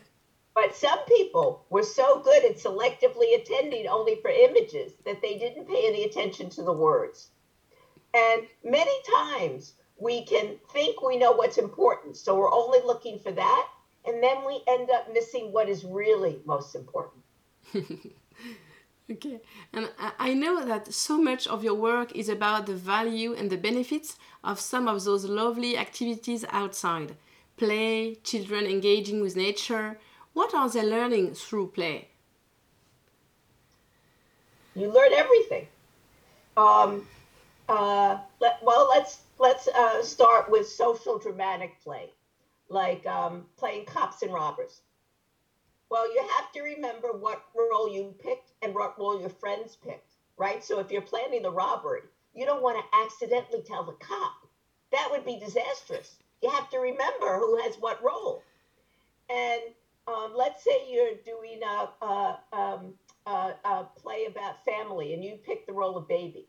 But 0.55 0.77
some 0.77 0.99
people 1.09 1.65
were 1.71 1.83
so 1.83 2.21
good 2.21 2.45
at 2.45 2.59
selectively 2.59 3.41
attending 3.41 3.89
only 3.89 4.17
for 4.17 4.29
images 4.31 4.93
that 5.07 5.23
they 5.23 5.39
didn't 5.39 5.69
pay 5.69 5.87
any 5.87 6.05
attention 6.05 6.51
to 6.51 6.63
the 6.63 6.75
words. 6.75 7.31
And 8.13 8.43
many 8.63 8.93
times 9.23 9.73
we 9.99 10.27
can 10.27 10.59
think 10.75 11.01
we 11.01 11.17
know 11.17 11.33
what's 11.33 11.57
important, 11.57 12.19
so 12.19 12.37
we're 12.37 12.53
only 12.53 12.81
looking 12.85 13.21
for 13.21 13.33
that, 13.33 13.69
and 14.05 14.23
then 14.23 14.45
we 14.47 14.61
end 14.69 14.91
up 14.91 15.11
missing 15.15 15.51
what 15.51 15.71
is 15.71 15.83
really 15.83 16.43
most 16.45 16.75
important. 16.75 17.23
okay, 19.11 19.41
and 19.73 19.91
I 20.19 20.35
know 20.35 20.65
that 20.65 20.93
so 20.93 21.21
much 21.21 21.47
of 21.47 21.65
your 21.65 21.75
work 21.75 22.15
is 22.15 22.29
about 22.29 22.67
the 22.67 22.75
value 22.75 23.35
and 23.35 23.51
the 23.51 23.57
benefits 23.57 24.17
of 24.45 24.61
some 24.61 24.89
of 24.89 25.05
those 25.05 25.25
lovely 25.25 25.77
activities 25.77 26.45
outside 26.51 27.17
play, 27.57 28.15
children 28.25 28.65
engaging 28.65 29.21
with 29.21 29.37
nature. 29.37 29.99
What 30.33 30.55
are 30.55 30.69
they 30.69 30.83
learning 30.83 31.35
through 31.35 31.69
play? 31.69 32.09
You 34.75 34.91
learn 34.91 35.13
everything. 35.13 35.67
Um, 36.57 37.07
uh, 37.69 38.19
let, 38.41 38.63
well, 38.63 38.89
let's 38.89 39.21
let's 39.39 39.69
uh, 39.69 40.03
start 40.03 40.51
with 40.51 40.69
social 40.69 41.19
dramatic 41.19 41.81
play, 41.83 42.11
like 42.69 43.05
um, 43.07 43.45
playing 43.57 43.85
cops 43.85 44.23
and 44.23 44.33
robbers. 44.33 44.81
Well, 45.91 46.13
you 46.13 46.23
have 46.39 46.53
to 46.53 46.63
remember 46.63 47.13
what 47.13 47.43
role 47.55 47.93
you 47.93 48.15
picked 48.21 48.53
and 48.63 48.75
what 48.75 48.99
role 48.99 49.21
your 49.21 49.31
friends 49.31 49.77
picked, 49.77 50.17
right? 50.39 50.65
So 50.65 50.81
if 50.81 50.91
you're 50.93 51.03
planning 51.03 51.43
the 51.43 51.53
robbery, 51.53 52.03
you 52.35 52.47
don't 52.47 52.63
want 52.63 52.79
to 52.79 52.99
accidentally 52.99 53.63
tell 53.63 53.85
the 53.85 53.93
cop. 53.95 54.49
That 54.93 55.09
would 55.13 55.25
be 55.27 55.39
disastrous. 55.39 56.19
You 56.43 56.51
have 56.51 56.71
to 56.71 56.79
remember 56.79 57.39
who 57.39 57.59
has 57.63 57.77
what 57.77 58.03
role. 58.03 58.43
And 59.31 59.63
um, 60.09 60.33
let's 60.37 60.65
say 60.65 60.89
you're 60.89 61.15
doing 61.25 61.61
a, 61.65 62.07
a, 62.07 62.41
um, 62.53 62.95
a, 63.27 63.55
a 63.65 63.89
play 63.97 64.27
about 64.27 64.65
family 64.65 65.15
and 65.15 65.25
you 65.25 65.37
pick 65.45 65.67
the 65.67 65.75
role 65.75 65.97
of 65.99 66.09
baby 66.09 66.47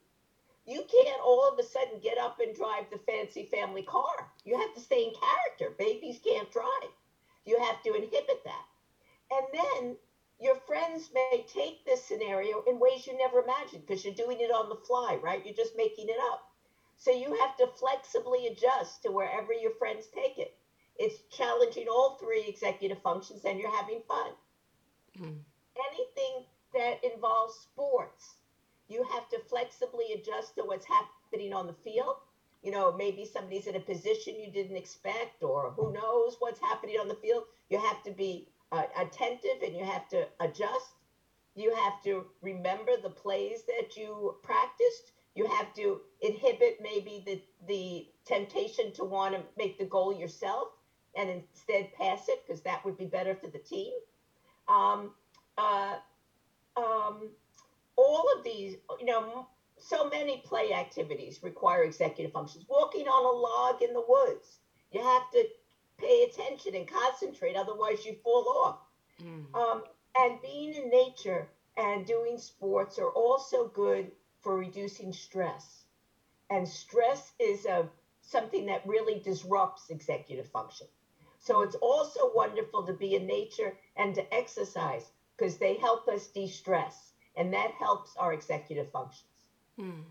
you 0.67 0.83
can't 0.91 1.21
all 1.23 1.49
of 1.51 1.59
a 1.59 1.63
sudden 1.63 1.99
get 2.01 2.17
up 2.19 2.39
and 2.39 2.55
drive 2.55 2.85
the 2.91 2.99
fancy 2.99 3.45
family 3.45 3.83
car. 3.83 4.31
You 4.45 4.57
have 4.59 4.73
to 4.75 4.81
stay 4.81 5.03
in 5.05 5.13
character. 5.13 5.75
Babies 5.77 6.19
can't 6.23 6.51
drive. 6.51 6.91
You 7.45 7.59
have 7.59 7.81
to 7.83 7.93
inhibit 7.95 8.43
that. 8.45 8.65
And 9.31 9.45
then 9.53 9.97
your 10.39 10.55
friends 10.55 11.09
may 11.13 11.45
take 11.47 11.85
this 11.85 12.03
scenario 12.03 12.63
in 12.67 12.79
ways 12.79 13.07
you 13.07 13.17
never 13.17 13.41
imagined 13.41 13.85
because 13.85 14.03
you're 14.03 14.13
doing 14.13 14.39
it 14.39 14.51
on 14.51 14.69
the 14.69 14.75
fly, 14.75 15.17
right? 15.21 15.45
You're 15.45 15.55
just 15.55 15.77
making 15.77 16.09
it 16.09 16.17
up. 16.31 16.41
So 16.97 17.11
you 17.11 17.35
have 17.39 17.57
to 17.57 17.67
flexibly 17.79 18.47
adjust 18.47 19.03
to 19.03 19.11
wherever 19.11 19.53
your 19.53 19.71
friends 19.79 20.07
take 20.13 20.37
it. 20.37 20.55
It's 20.97 21.21
challenging 21.35 21.87
all 21.87 22.17
three 22.19 22.45
executive 22.47 23.01
functions 23.01 23.45
and 23.45 23.59
you're 23.59 23.75
having 23.75 24.01
fun. 24.07 24.31
Mm. 25.19 25.39
Anything 25.89 26.45
that 26.73 27.03
involves 27.03 27.55
sports, 27.55 28.35
you 28.87 29.03
have 29.13 29.29
to 29.29 29.39
flexibly 29.49 30.13
adjust 30.13 30.55
to 30.55 30.63
what's 30.63 30.85
happening 30.85 31.53
on 31.53 31.67
the 31.67 31.73
field. 31.83 32.17
You 32.61 32.71
know, 32.71 32.91
maybe 32.91 33.25
somebody's 33.25 33.67
in 33.67 33.75
a 33.75 33.79
position 33.79 34.39
you 34.39 34.51
didn't 34.51 34.77
expect, 34.77 35.41
or 35.41 35.71
who 35.71 35.91
knows 35.91 36.35
what's 36.39 36.59
happening 36.59 36.97
on 36.99 37.07
the 37.07 37.15
field. 37.15 37.45
You 37.69 37.79
have 37.79 38.03
to 38.03 38.11
be 38.11 38.49
uh, 38.71 38.83
attentive 38.99 39.61
and 39.63 39.75
you 39.75 39.83
have 39.83 40.07
to 40.09 40.27
adjust. 40.39 40.93
You 41.55 41.73
have 41.75 42.01
to 42.03 42.25
remember 42.41 42.93
the 43.01 43.09
plays 43.09 43.63
that 43.65 43.97
you 43.97 44.35
practiced. 44.41 45.11
You 45.35 45.45
have 45.45 45.73
to 45.75 45.99
inhibit 46.21 46.77
maybe 46.81 47.23
the, 47.25 47.41
the 47.67 48.07
temptation 48.25 48.91
to 48.93 49.03
want 49.03 49.35
to 49.35 49.41
make 49.57 49.77
the 49.77 49.85
goal 49.85 50.13
yourself 50.13 50.69
and 51.15 51.29
instead 51.29 51.91
pass 51.93 52.29
it 52.29 52.39
because 52.45 52.61
that 52.61 52.83
would 52.85 52.97
be 52.97 53.05
better 53.05 53.35
for 53.35 53.47
the 53.47 53.59
team. 53.59 53.91
Um, 54.67 55.11
uh, 55.57 55.95
um, 56.77 57.31
all 57.97 58.25
of 58.37 58.43
these, 58.43 58.77
you 58.99 59.05
know, 59.05 59.47
so 59.77 60.07
many 60.09 60.37
play 60.45 60.73
activities 60.73 61.39
require 61.43 61.83
executive 61.83 62.31
functions. 62.31 62.65
Walking 62.69 63.07
on 63.07 63.25
a 63.25 63.37
log 63.37 63.81
in 63.81 63.93
the 63.93 64.03
woods, 64.07 64.59
you 64.91 65.01
have 65.01 65.29
to 65.31 65.43
pay 66.01 66.23
attention 66.23 66.75
and 66.75 66.87
concentrate, 66.87 67.55
otherwise, 67.55 68.05
you 68.05 68.15
fall 68.23 68.45
off. 68.65 68.79
Mm. 69.23 69.55
Um, 69.55 69.83
and 70.17 70.41
being 70.41 70.73
in 70.73 70.89
nature 70.89 71.47
and 71.77 72.05
doing 72.05 72.37
sports 72.37 72.99
are 72.99 73.11
also 73.11 73.67
good 73.67 74.11
for 74.41 74.57
reducing 74.57 75.13
stress. 75.13 75.85
And 76.49 76.67
stress 76.67 77.33
is 77.39 77.65
a, 77.65 77.89
something 78.21 78.65
that 78.65 78.85
really 78.85 79.19
disrupts 79.19 79.89
executive 79.89 80.49
function. 80.49 80.87
So 81.39 81.61
it's 81.61 81.75
also 81.75 82.31
wonderful 82.35 82.85
to 82.85 82.93
be 82.93 83.15
in 83.15 83.25
nature 83.25 83.77
and 83.95 84.13
to 84.15 84.33
exercise 84.33 85.11
because 85.35 85.57
they 85.57 85.75
help 85.75 86.07
us 86.07 86.27
de 86.27 86.47
stress 86.47 87.13
and 87.35 87.53
that 87.53 87.71
helps 87.71 88.15
our 88.17 88.33
executive 88.33 88.91
functions. 88.91 89.25
Mm. 89.79 90.03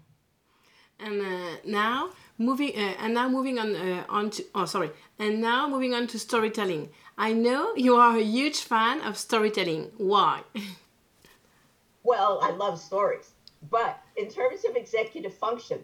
And 1.03 1.23
uh, 1.23 1.57
now 1.65 2.11
moving 2.39 2.73
uh, 2.77 2.95
and 2.99 3.15
now 3.15 3.29
moving 3.29 3.59
on 3.59 3.75
uh, 3.75 4.05
on 4.09 4.31
to 4.31 4.45
oh 4.55 4.67
sorry 4.67 4.91
and 5.19 5.41
now 5.41 5.69
moving 5.69 5.95
on 5.95 6.07
to 6.09 6.19
storytelling. 6.19 6.91
I 7.17 7.33
know 7.33 7.75
you 7.75 7.97
are 7.97 8.17
a 8.17 8.23
huge 8.23 8.61
fan 8.61 9.01
of 9.01 9.17
storytelling. 9.17 9.93
Why? 9.97 10.43
well, 12.03 12.41
I 12.43 12.51
love 12.51 12.79
stories, 12.79 13.31
but 13.71 14.01
in 14.17 14.29
terms 14.29 14.65
of 14.65 14.77
executive 14.77 15.35
function, 15.35 15.81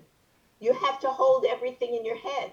you 0.60 0.72
have 0.72 1.00
to 1.00 1.08
hold 1.08 1.44
everything 1.44 1.94
in 1.94 2.04
your 2.04 2.18
head. 2.18 2.50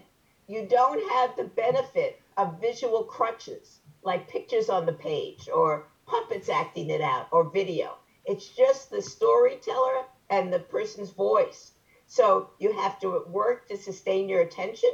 You 0.47 0.67
don't 0.69 1.01
have 1.13 1.35
the 1.35 1.45
benefit 1.45 2.21
of 2.37 2.59
visual 2.59 3.03
crutches 3.03 3.79
like 4.03 4.29
pictures 4.29 4.69
on 4.69 4.85
the 4.85 4.93
page 4.93 5.47
or 5.53 5.87
puppets 6.05 6.49
acting 6.49 6.89
it 6.89 7.01
out 7.01 7.27
or 7.31 7.49
video 7.49 7.97
it's 8.25 8.47
just 8.47 8.89
the 8.89 9.01
storyteller 9.01 10.05
and 10.29 10.51
the 10.51 10.59
person's 10.59 11.09
voice. 11.09 11.72
So 12.13 12.51
you 12.59 12.71
have 12.73 12.99
to 12.99 13.23
work 13.27 13.67
to 13.69 13.75
sustain 13.75 14.29
your 14.29 14.41
attention 14.41 14.91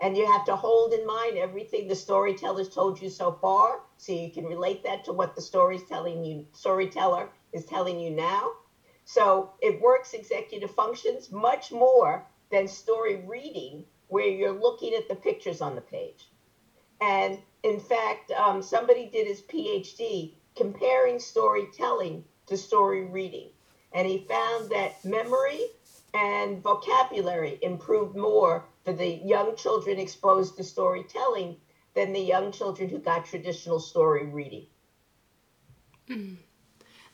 and 0.00 0.16
you 0.16 0.24
have 0.32 0.46
to 0.46 0.56
hold 0.56 0.94
in 0.94 1.06
mind 1.06 1.36
everything 1.36 1.88
the 1.88 1.94
storyteller's 1.94 2.70
told 2.70 3.02
you 3.02 3.10
so 3.10 3.32
far 3.32 3.82
so 3.98 4.12
you 4.12 4.30
can 4.30 4.46
relate 4.46 4.82
that 4.84 5.04
to 5.04 5.12
what 5.12 5.34
the 5.34 5.42
story's 5.42 5.82
telling 5.82 6.24
you 6.24 6.46
storyteller 6.54 7.28
is 7.52 7.66
telling 7.66 8.00
you 8.00 8.08
now. 8.08 8.52
So 9.04 9.50
it 9.60 9.82
works 9.82 10.14
executive 10.14 10.70
functions 10.70 11.30
much 11.30 11.70
more 11.70 12.24
than 12.50 12.66
story 12.66 13.16
reading 13.26 13.84
where 14.08 14.24
you're 14.24 14.58
looking 14.58 14.94
at 14.94 15.06
the 15.06 15.16
pictures 15.16 15.60
on 15.60 15.74
the 15.74 15.82
page. 15.82 16.30
And 16.98 17.42
in 17.62 17.78
fact, 17.78 18.30
um, 18.30 18.62
somebody 18.62 19.10
did 19.10 19.26
his 19.26 19.42
PhD 19.42 20.32
comparing 20.56 21.18
storytelling 21.18 22.24
to 22.46 22.56
story 22.56 23.04
reading. 23.04 23.50
And 23.92 24.08
he 24.08 24.26
found 24.26 24.70
that 24.70 25.04
memory 25.04 25.60
and 26.14 26.62
vocabulary 26.62 27.58
improved 27.62 28.16
more 28.16 28.64
for 28.84 28.92
the 28.92 29.08
young 29.08 29.56
children 29.56 29.98
exposed 29.98 30.56
to 30.56 30.64
storytelling 30.64 31.56
than 31.94 32.12
the 32.12 32.20
young 32.20 32.52
children 32.52 32.88
who 32.88 32.98
got 32.98 33.26
traditional 33.26 33.80
story 33.80 34.26
reading. 34.26 34.66
Mm. 36.08 36.36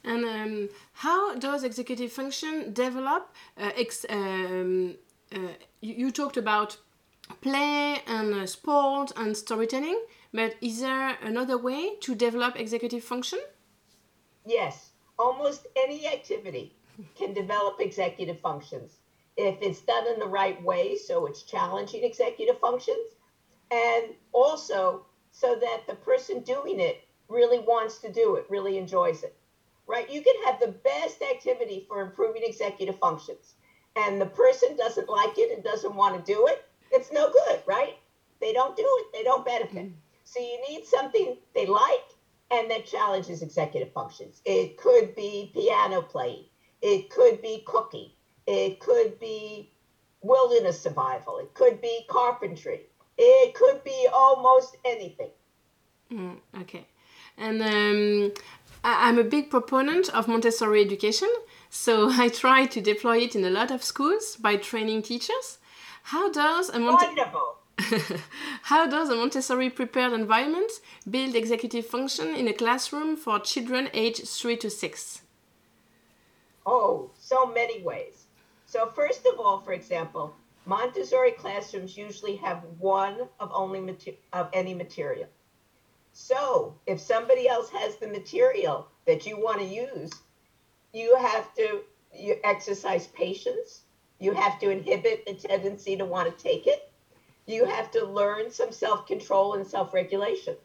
And 0.05 0.25
um, 0.25 0.69
how 0.93 1.37
does 1.37 1.65
executive 1.65 2.13
function 2.13 2.73
develop? 2.73 3.35
Uh, 3.59 3.71
ex 3.77 4.07
um, 4.09 4.97
uh, 5.35 5.39
you, 5.81 5.95
you, 5.95 6.11
talked 6.11 6.37
about 6.37 6.79
play 7.43 8.01
and 8.07 8.35
uh, 8.35 8.47
sport 8.47 9.13
and 9.17 9.37
storytelling, 9.37 10.01
but 10.33 10.55
is 10.61 10.81
there 10.81 11.19
another 11.23 11.59
way 11.59 11.97
to 12.01 12.15
develop 12.15 12.59
executive 12.59 13.05
function? 13.05 13.41
Yes 14.47 14.91
almost 15.21 15.67
any 15.77 16.07
activity 16.07 16.75
can 17.17 17.33
develop 17.35 17.81
executive 17.81 18.41
functions 18.41 18.99
if 19.37 19.63
it's 19.63 19.81
done 19.81 20.07
in 20.07 20.19
the 20.19 20.27
right 20.27 20.63
way, 20.63 20.97
so 20.97 21.27
it's 21.27 21.43
challenging 21.43 22.05
executive 22.05 22.59
functions, 22.59 23.17
and 23.71 24.15
also 24.33 25.07
so 25.33 25.55
that 25.55 25.83
the 25.87 25.95
person 25.95 26.41
doing 26.41 26.81
it 26.81 27.05
really 27.29 27.61
wants 27.61 27.99
to 27.99 28.13
do 28.13 28.35
it, 28.35 28.45
really 28.49 28.77
enjoys 28.77 29.23
it. 29.23 29.37
Right? 29.87 30.11
You 30.11 30.23
can 30.23 30.35
have 30.45 30.61
the 30.61 30.69
best 30.69 31.23
activity 31.23 31.85
for 31.89 32.01
improving 32.03 32.43
executive 32.45 32.99
functions, 32.99 33.55
and 33.97 34.21
the 34.21 34.27
person 34.27 34.77
doesn't 34.77 35.09
like 35.09 35.39
it 35.39 35.55
and 35.55 35.65
doesn't 35.65 35.95
want 35.95 36.25
to 36.25 36.33
do 36.33 36.47
it. 36.47 36.65
It's 36.93 37.13
no 37.13 37.33
good, 37.33 37.63
right? 37.67 37.97
They 38.41 38.53
don't 38.53 38.77
do 38.77 38.85
it, 38.87 39.07
they 39.13 39.23
don't 39.23 39.45
benefit. 39.45 39.87
Mm. 39.87 39.93
So 40.25 40.41
you 40.41 40.61
need 40.69 40.85
something 40.87 41.37
they 41.55 41.67
like 41.67 42.15
and 42.51 42.71
that 42.71 42.87
challenges 42.87 43.43
executive 43.43 43.93
functions. 43.93 44.43
It 44.45 44.77
could 44.77 45.15
be 45.15 45.51
piano 45.55 46.03
playing, 46.03 46.45
it 46.83 47.11
could 47.11 47.43
be 47.43 47.63
cooking, 47.67 48.11
it 48.47 48.81
could 48.81 49.19
be 49.19 49.71
wilderness 50.23 50.81
survival, 50.81 51.39
it 51.39 51.53
could 51.55 51.81
be 51.81 52.05
carpentry, 52.09 52.83
it 53.17 53.55
could 53.55 53.83
be 53.85 54.09
almost 54.13 54.77
anything. 54.85 55.31
Mm, 56.13 56.37
okay. 56.61 56.87
And 57.37 57.63
um, 57.63 58.33
I'm 58.83 59.19
a 59.19 59.25
big 59.25 59.51
proponent 59.51 60.09
of 60.11 60.29
Montessori 60.29 60.83
education, 60.83 61.29
so 61.69 62.11
I 62.13 62.29
try 62.29 62.67
to 62.67 62.81
deploy 62.81 63.19
it 63.19 63.35
in 63.35 63.45
a 63.45 63.51
lot 63.51 63.71
of 63.71 63.83
schools 63.83 64.37
by 64.37 64.57
training 64.57 65.03
teachers. 65.03 65.59
How 66.05 66.31
does 66.31 66.71
a 66.71 66.79
Montessori 66.79 67.17
How 68.63 68.87
does 68.87 69.09
a 69.09 69.17
Montessori 69.17 69.71
prepared 69.71 70.13
environment 70.13 70.71
build 71.09 71.35
executive 71.35 71.87
function 71.87 72.35
in 72.35 72.47
a 72.49 72.53
classroom 72.53 73.17
for 73.17 73.39
children 73.39 73.89
aged 73.95 74.29
3 74.29 74.57
to 74.59 74.71
6? 74.71 75.23
Oh, 76.73 77.11
so 77.19 77.47
many 77.47 77.83
ways. 77.83 78.27
So, 78.67 78.87
first 78.87 79.27
of 79.27 79.41
all, 79.41 79.61
for 79.61 79.73
example, 79.73 80.37
Montessori 80.67 81.33
classrooms 81.33 81.97
usually 81.97 82.37
have 82.37 82.63
one 82.79 83.29
of 83.41 83.51
only 83.53 83.81
mater- 83.81 84.23
of 84.33 84.49
any 84.53 84.75
material. 84.75 85.29
So, 86.13 86.77
if 86.87 87.01
somebody 87.01 87.49
else 87.49 87.71
has 87.71 87.97
the 87.97 88.07
material 88.07 88.87
that 89.07 89.27
you 89.27 89.37
want 89.37 89.59
to 89.61 89.67
use, 89.67 90.13
you 90.93 91.17
have 91.17 91.53
to 91.57 91.83
you 92.15 92.37
exercise 92.45 93.09
patience. 93.09 93.83
You 94.21 94.33
have 94.35 94.61
to 94.61 94.71
inhibit 94.71 95.27
the 95.27 95.35
tendency 95.35 95.97
to 95.97 96.05
want 96.05 96.39
to 96.39 96.43
take 96.43 96.69
it 96.69 96.91
you 97.47 97.65
have 97.65 97.91
to 97.91 98.05
learn 98.05 98.51
some 98.51 98.73
self 98.73 99.07
control 99.07 99.55
and 99.55 99.67
self 99.67 99.93
regulation. 99.93 100.57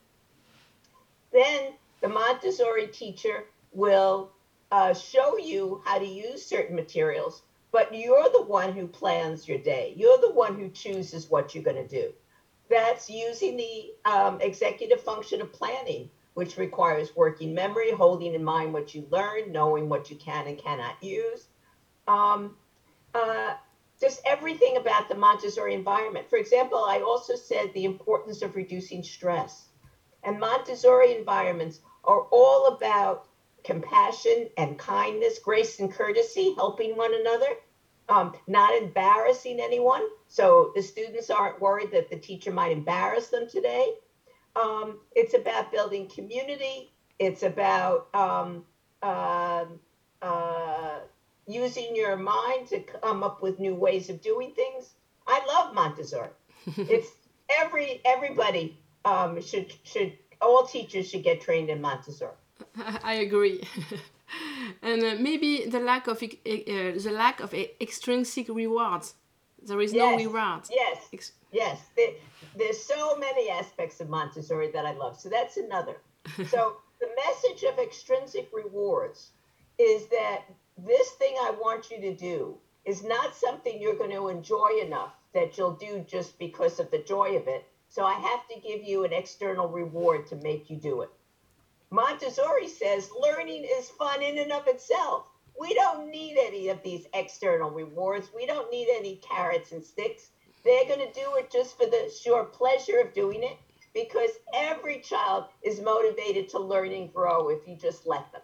Then 1.31 1.73
the 2.01 2.09
Montessori 2.09 2.87
teacher 2.87 3.45
will 3.73 4.31
uh, 4.75 4.93
show 4.93 5.37
you 5.37 5.81
how 5.85 5.97
to 5.97 6.05
use 6.05 6.45
certain 6.45 6.75
materials, 6.75 7.43
but 7.71 7.95
you're 7.95 8.29
the 8.33 8.41
one 8.41 8.73
who 8.73 8.85
plans 8.85 9.47
your 9.47 9.57
day. 9.57 9.93
You're 9.95 10.19
the 10.19 10.33
one 10.33 10.59
who 10.59 10.67
chooses 10.67 11.29
what 11.29 11.55
you're 11.55 11.63
going 11.63 11.87
to 11.87 11.87
do. 11.87 12.11
That's 12.69 13.09
using 13.09 13.55
the 13.55 13.93
um, 14.03 14.41
executive 14.41 14.99
function 14.99 15.39
of 15.39 15.53
planning, 15.53 16.09
which 16.33 16.57
requires 16.57 17.15
working 17.15 17.53
memory, 17.53 17.91
holding 17.91 18.33
in 18.33 18.43
mind 18.43 18.73
what 18.73 18.93
you 18.93 19.07
learn, 19.11 19.53
knowing 19.53 19.87
what 19.87 20.11
you 20.11 20.17
can 20.17 20.45
and 20.45 20.57
cannot 20.57 21.01
use. 21.01 21.47
Um, 22.05 22.57
uh, 23.13 23.53
just 24.01 24.19
everything 24.25 24.75
about 24.75 25.07
the 25.07 25.15
Montessori 25.15 25.73
environment. 25.73 26.29
For 26.29 26.37
example, 26.37 26.79
I 26.79 26.99
also 26.99 27.35
said 27.37 27.73
the 27.73 27.85
importance 27.85 28.41
of 28.41 28.57
reducing 28.57 29.03
stress. 29.03 29.69
And 30.25 30.37
Montessori 30.37 31.15
environments 31.15 31.79
are 32.03 32.23
all 32.29 32.75
about 32.75 33.29
compassion 33.65 34.49
and 34.57 34.77
kindness, 34.77 35.39
grace 35.39 35.79
and 35.79 35.91
courtesy, 35.91 36.53
helping 36.55 36.95
one 36.95 37.13
another, 37.19 37.47
um, 38.07 38.33
not 38.47 38.75
embarrassing 38.75 39.59
anyone. 39.59 40.03
So 40.27 40.71
the 40.75 40.81
students 40.81 41.29
aren't 41.29 41.59
worried 41.59 41.91
that 41.91 42.09
the 42.09 42.17
teacher 42.17 42.51
might 42.51 42.71
embarrass 42.71 43.27
them 43.27 43.47
today. 43.49 43.93
Um, 44.55 44.99
it's 45.15 45.33
about 45.33 45.71
building 45.71 46.07
community. 46.07 46.93
It's 47.19 47.43
about 47.43 48.07
um, 48.13 48.63
uh, 49.01 49.65
uh, 50.21 50.99
using 51.47 51.95
your 51.95 52.15
mind 52.15 52.67
to 52.67 52.79
come 52.79 53.23
up 53.23 53.41
with 53.41 53.59
new 53.59 53.75
ways 53.75 54.09
of 54.09 54.21
doing 54.21 54.53
things. 54.55 54.93
I 55.27 55.41
love 55.47 55.73
Montessori. 55.73 56.29
it's 56.77 57.09
every 57.49 58.01
everybody 58.05 58.79
um, 59.03 59.41
should 59.41 59.73
should 59.83 60.13
all 60.41 60.65
teachers 60.65 61.09
should 61.09 61.23
get 61.23 61.41
trained 61.41 61.69
in 61.69 61.81
Montessori. 61.81 62.33
I 63.03 63.15
agree. 63.15 63.63
and 64.81 65.03
uh, 65.03 65.15
maybe 65.19 65.65
the 65.65 65.79
lack 65.79 66.07
of 66.07 66.21
uh, 66.21 66.27
the 66.45 67.11
lack 67.13 67.39
of 67.39 67.53
extrinsic 67.53 68.49
rewards. 68.49 69.15
There 69.63 69.81
is 69.81 69.93
yes. 69.93 70.11
no 70.11 70.17
reward. 70.17 70.63
Yes. 70.69 71.07
Ex 71.11 71.31
yes. 71.51 71.79
There, 71.95 72.11
there's 72.55 72.81
so 72.81 73.17
many 73.17 73.49
aspects 73.49 73.99
of 73.99 74.09
Montessori 74.09 74.71
that 74.71 74.85
I 74.85 74.93
love. 74.93 75.19
So 75.19 75.29
that's 75.29 75.57
another. 75.57 75.97
so 76.49 76.77
the 76.99 77.09
message 77.25 77.63
of 77.63 77.79
extrinsic 77.79 78.49
rewards 78.53 79.31
is 79.77 80.07
that 80.07 80.43
this 80.77 81.11
thing 81.11 81.35
I 81.41 81.51
want 81.51 81.89
you 81.89 81.99
to 82.01 82.15
do 82.15 82.57
is 82.85 83.03
not 83.03 83.35
something 83.35 83.81
you're 83.81 83.95
going 83.95 84.11
to 84.11 84.29
enjoy 84.29 84.69
enough 84.83 85.13
that 85.33 85.57
you'll 85.57 85.75
do 85.75 86.05
just 86.07 86.37
because 86.37 86.79
of 86.79 86.91
the 86.91 86.99
joy 86.99 87.35
of 87.35 87.47
it. 87.47 87.65
So 87.89 88.05
I 88.05 88.13
have 88.13 88.47
to 88.49 88.59
give 88.59 88.83
you 88.83 89.03
an 89.03 89.13
external 89.13 89.67
reward 89.67 90.27
to 90.27 90.35
make 90.37 90.69
you 90.69 90.77
do 90.77 91.01
it. 91.01 91.09
Montessori 91.95 92.67
says 92.67 93.09
learning 93.17 93.63
is 93.63 93.89
fun 93.89 94.21
in 94.21 94.37
and 94.37 94.51
of 94.51 94.67
itself. 94.67 95.27
We 95.57 95.73
don't 95.73 96.11
need 96.11 96.37
any 96.37 96.67
of 96.67 96.83
these 96.83 97.07
external 97.13 97.71
rewards. 97.71 98.29
We 98.35 98.45
don't 98.45 98.69
need 98.69 98.89
any 98.93 99.15
carrots 99.17 99.71
and 99.71 99.81
sticks. 99.81 100.31
They're 100.65 100.85
going 100.87 100.99
to 100.99 101.13
do 101.13 101.35
it 101.37 101.49
just 101.49 101.77
for 101.77 101.85
the 101.85 102.11
sure 102.21 102.43
pleasure 102.43 102.99
of 102.99 103.13
doing 103.13 103.43
it 103.43 103.57
because 103.93 104.31
every 104.53 104.99
child 104.99 105.45
is 105.63 105.79
motivated 105.79 106.49
to 106.49 106.59
learn 106.59 106.91
and 106.91 107.13
grow 107.13 107.47
if 107.47 107.65
you 107.65 107.77
just 107.77 108.05
let 108.05 108.29
them. 108.33 108.41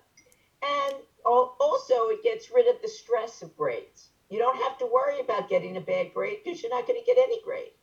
And 0.63 0.95
also, 1.25 2.07
it 2.07 2.23
gets 2.23 2.51
rid 2.51 2.73
of 2.73 2.81
the 2.81 2.87
stress 2.87 3.41
of 3.41 3.57
grades. 3.57 4.11
You 4.29 4.39
don't 4.39 4.63
have 4.63 4.77
to 4.77 4.85
worry 4.85 5.19
about 5.19 5.49
getting 5.49 5.75
a 5.75 5.81
bad 5.81 6.13
grade 6.13 6.37
because 6.41 6.61
you're 6.63 6.71
not 6.71 6.87
going 6.87 7.01
to 7.01 7.05
get 7.05 7.17
any 7.17 7.41
grade. 7.41 7.73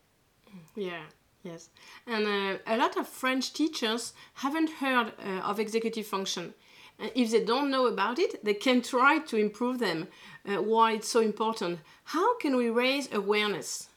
Yeah, 0.74 1.02
yes. 1.48 1.70
And 2.06 2.26
uh, 2.26 2.58
a 2.66 2.76
lot 2.76 2.96
of 2.96 3.08
French 3.08 3.52
teachers 3.52 4.12
haven't 4.34 4.70
heard 4.80 5.12
uh, 5.18 5.50
of 5.50 5.58
executive 5.58 6.06
function. 6.06 6.54
And 6.98 7.11
if 7.14 7.30
they 7.30 7.44
don't 7.44 7.70
know 7.70 7.87
about 7.87 8.18
it, 8.18 8.44
they 8.44 8.54
can 8.54 8.82
try 8.82 9.18
to 9.18 9.37
improve 9.37 9.78
them. 9.78 10.08
Uh, 10.48 10.62
why 10.62 10.92
it's 10.92 11.08
so 11.08 11.20
important. 11.20 11.80
How 12.04 12.38
can 12.38 12.56
we 12.56 12.70
raise 12.70 13.12
awareness? 13.12 13.88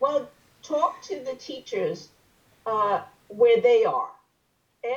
Well, 0.00 0.28
talk 0.62 1.02
to 1.02 1.16
the 1.24 1.36
teachers 1.36 2.08
uh, 2.66 3.02
where 3.28 3.60
they 3.60 3.84
are. 3.84 4.10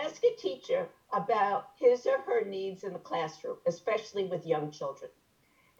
Ask 0.03 0.21
a 0.23 0.35
teacher 0.35 0.87
about 1.13 1.69
his 1.79 2.05
or 2.05 2.19
her 2.27 2.45
needs 2.45 2.83
in 2.83 2.93
the 2.93 2.99
classroom, 2.99 3.57
especially 3.65 4.25
with 4.25 4.45
young 4.45 4.69
children. 4.71 5.09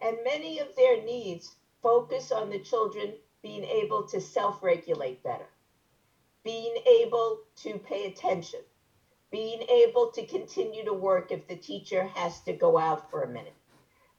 And 0.00 0.16
many 0.24 0.58
of 0.58 0.68
their 0.76 1.02
needs 1.02 1.54
focus 1.82 2.32
on 2.32 2.50
the 2.50 2.58
children 2.58 3.12
being 3.42 3.64
able 3.64 4.04
to 4.04 4.20
self 4.20 4.62
regulate 4.62 5.22
better, 5.22 5.48
being 6.44 6.76
able 6.86 7.38
to 7.56 7.78
pay 7.78 8.06
attention, 8.06 8.60
being 9.30 9.62
able 9.68 10.08
to 10.08 10.24
continue 10.24 10.84
to 10.84 10.94
work 10.94 11.32
if 11.32 11.46
the 11.48 11.56
teacher 11.56 12.04
has 12.14 12.40
to 12.42 12.52
go 12.52 12.78
out 12.78 13.10
for 13.10 13.22
a 13.22 13.28
minute. 13.28 13.54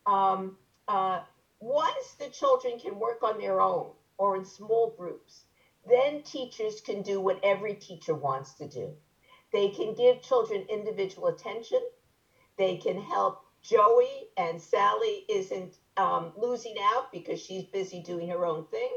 Um, 0.05 0.53
uh, 0.87 1.19
once 1.59 2.15
the 2.19 2.29
children 2.29 2.77
can 2.79 2.99
work 2.99 3.23
on 3.23 3.37
their 3.37 3.61
own 3.61 3.91
or 4.17 4.35
in 4.35 4.45
small 4.45 4.93
groups, 4.97 5.45
then 5.85 6.21
teachers 6.21 6.81
can 6.81 7.01
do 7.01 7.19
what 7.21 7.39
every 7.43 7.75
teacher 7.75 8.15
wants 8.15 8.53
to 8.55 8.67
do 8.67 8.95
they 9.53 9.69
can 9.69 9.93
give 9.93 10.21
children 10.21 10.63
individual 10.69 11.27
attention. 11.27 11.79
They 12.57 12.75
can 12.75 12.97
help 12.99 13.39
Joey 13.61 14.27
and 14.37 14.61
Sally 14.61 15.25
isn't 15.29 15.79
um, 15.97 16.31
losing 16.35 16.75
out 16.81 17.11
because 17.11 17.39
she's 17.39 17.63
busy 17.65 18.01
doing 18.01 18.29
her 18.29 18.45
own 18.45 18.63
thing. 18.65 18.91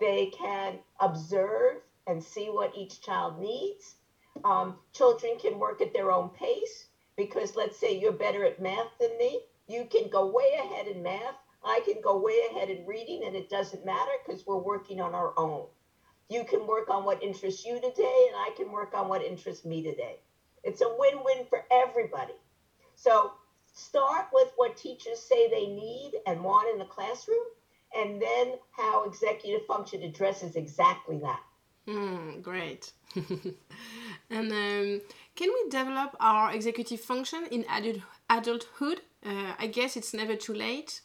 They 0.00 0.26
can 0.26 0.78
observe 1.00 1.76
and 2.06 2.22
see 2.22 2.48
what 2.50 2.76
each 2.76 3.00
child 3.00 3.38
needs. 3.38 3.96
Um, 4.44 4.76
children 4.92 5.36
can 5.38 5.58
work 5.58 5.80
at 5.80 5.92
their 5.92 6.10
own 6.10 6.30
pace 6.30 6.86
because 7.16 7.56
let's 7.56 7.76
say 7.76 7.98
you're 7.98 8.12
better 8.12 8.44
at 8.44 8.60
math 8.60 8.96
than 9.00 9.16
me. 9.18 9.40
You 9.66 9.86
can 9.90 10.08
go 10.08 10.26
way 10.26 10.58
ahead 10.58 10.86
in 10.86 11.02
math. 11.02 11.34
I 11.62 11.80
can 11.84 12.00
go 12.00 12.16
way 12.16 12.40
ahead 12.50 12.70
in 12.70 12.86
reading, 12.86 13.24
and 13.24 13.34
it 13.34 13.48
doesn't 13.48 13.84
matter 13.84 14.12
because 14.24 14.46
we're 14.46 14.56
working 14.56 15.00
on 15.00 15.14
our 15.14 15.32
own. 15.36 15.66
You 16.28 16.44
can 16.44 16.66
work 16.66 16.88
on 16.88 17.04
what 17.04 17.22
interests 17.22 17.64
you 17.64 17.80
today, 17.80 18.26
and 18.28 18.36
I 18.36 18.50
can 18.56 18.70
work 18.70 18.94
on 18.94 19.08
what 19.08 19.22
interests 19.22 19.64
me 19.64 19.82
today. 19.82 20.20
It's 20.62 20.82
a 20.82 20.88
win 20.88 21.22
win 21.24 21.44
for 21.48 21.64
everybody. 21.70 22.34
So 22.94 23.32
start 23.72 24.26
with 24.32 24.52
what 24.56 24.76
teachers 24.76 25.20
say 25.20 25.48
they 25.48 25.66
need 25.66 26.12
and 26.26 26.44
want 26.44 26.70
in 26.70 26.78
the 26.78 26.84
classroom, 26.84 27.44
and 27.96 28.20
then 28.20 28.54
how 28.70 29.04
executive 29.04 29.66
function 29.66 30.02
addresses 30.02 30.56
exactly 30.56 31.18
that. 31.18 31.40
Mm, 31.86 32.42
great. 32.42 32.92
and 33.16 34.52
um, 34.52 35.00
can 35.34 35.48
we 35.48 35.70
develop 35.70 36.14
our 36.20 36.52
executive 36.52 37.00
function 37.00 37.46
in 37.50 37.64
adult, 37.68 38.02
adulthood? 38.28 39.00
Uh, 39.24 39.54
I 39.58 39.66
guess 39.68 39.96
it's 39.96 40.12
never 40.12 40.36
too 40.36 40.52
late. 40.54 41.00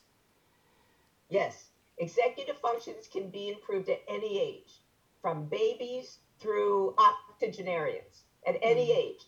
Yes, 1.29 1.69
executive 1.97 2.57
functions 2.57 3.07
can 3.11 3.29
be 3.29 3.49
improved 3.49 3.89
at 3.89 4.01
any 4.09 4.39
age 4.39 4.81
from 5.21 5.45
babies 5.45 6.17
through 6.39 6.95
octogenarians 6.97 8.23
at 8.45 8.57
any 8.61 8.89
mm-hmm. 8.89 8.99
age. 8.99 9.25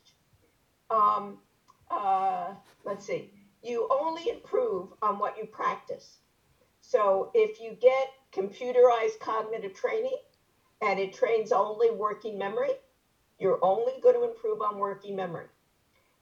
Um, 0.89 1.37
uh, 1.89 2.53
let's 2.83 3.07
see, 3.07 3.31
you 3.63 3.87
only 3.89 4.29
improve 4.29 4.89
on 5.01 5.17
what 5.19 5.37
you 5.37 5.45
practice. 5.45 6.17
So 6.87 7.31
if 7.33 7.59
you 7.59 7.71
get 7.71 8.09
computerized 8.31 9.19
cognitive 9.19 9.73
training 9.73 10.17
and 10.81 10.99
it 10.99 11.13
trains 11.13 11.51
only 11.51 11.89
working 11.89 12.37
memory, 12.37 12.73
you're 13.39 13.57
only 13.63 13.93
going 14.01 14.13
to 14.13 14.23
improve 14.23 14.61
on 14.61 14.77
working 14.77 15.15
memory. 15.15 15.47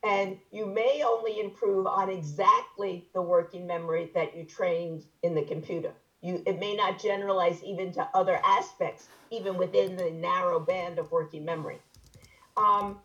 And 0.03 0.37
you 0.51 0.65
may 0.65 1.03
only 1.05 1.41
improve 1.41 1.85
on 1.85 2.09
exactly 2.09 3.09
the 3.13 3.21
working 3.21 3.67
memory 3.67 4.11
that 4.13 4.37
you 4.37 4.45
trained 4.45 5.03
in 5.21 5.35
the 5.35 5.43
computer. 5.43 5.91
You, 6.21 6.41
it 6.45 6.59
may 6.59 6.75
not 6.75 6.97
generalize 6.97 7.61
even 7.63 7.91
to 7.93 8.07
other 8.13 8.39
aspects, 8.45 9.09
even 9.31 9.57
within 9.57 9.97
the 9.97 10.11
narrow 10.11 10.61
band 10.61 10.97
of 10.97 11.11
working 11.11 11.43
memory. 11.43 11.79
Um, 12.55 12.99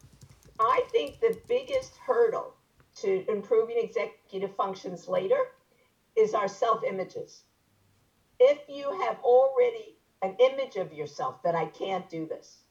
I 0.61 0.83
think 0.93 1.21
the 1.21 1.37
biggest 1.49 1.97
hurdle 2.07 2.55
to 2.97 3.25
improving 3.29 3.79
executive 3.79 4.55
functions 4.55 5.09
later 5.09 5.39
is 6.17 6.35
our 6.35 6.49
self 6.49 6.83
images. 6.85 7.43
If 8.41 8.69
you 8.69 9.01
have 9.01 9.19
already 9.21 9.97
an 10.23 10.37
image 10.39 10.77
of 10.77 10.93
yourself 10.93 11.43
that 11.43 11.55
I 11.55 11.67
can't 11.67 12.09
do 12.09 12.27
this, 12.27 12.63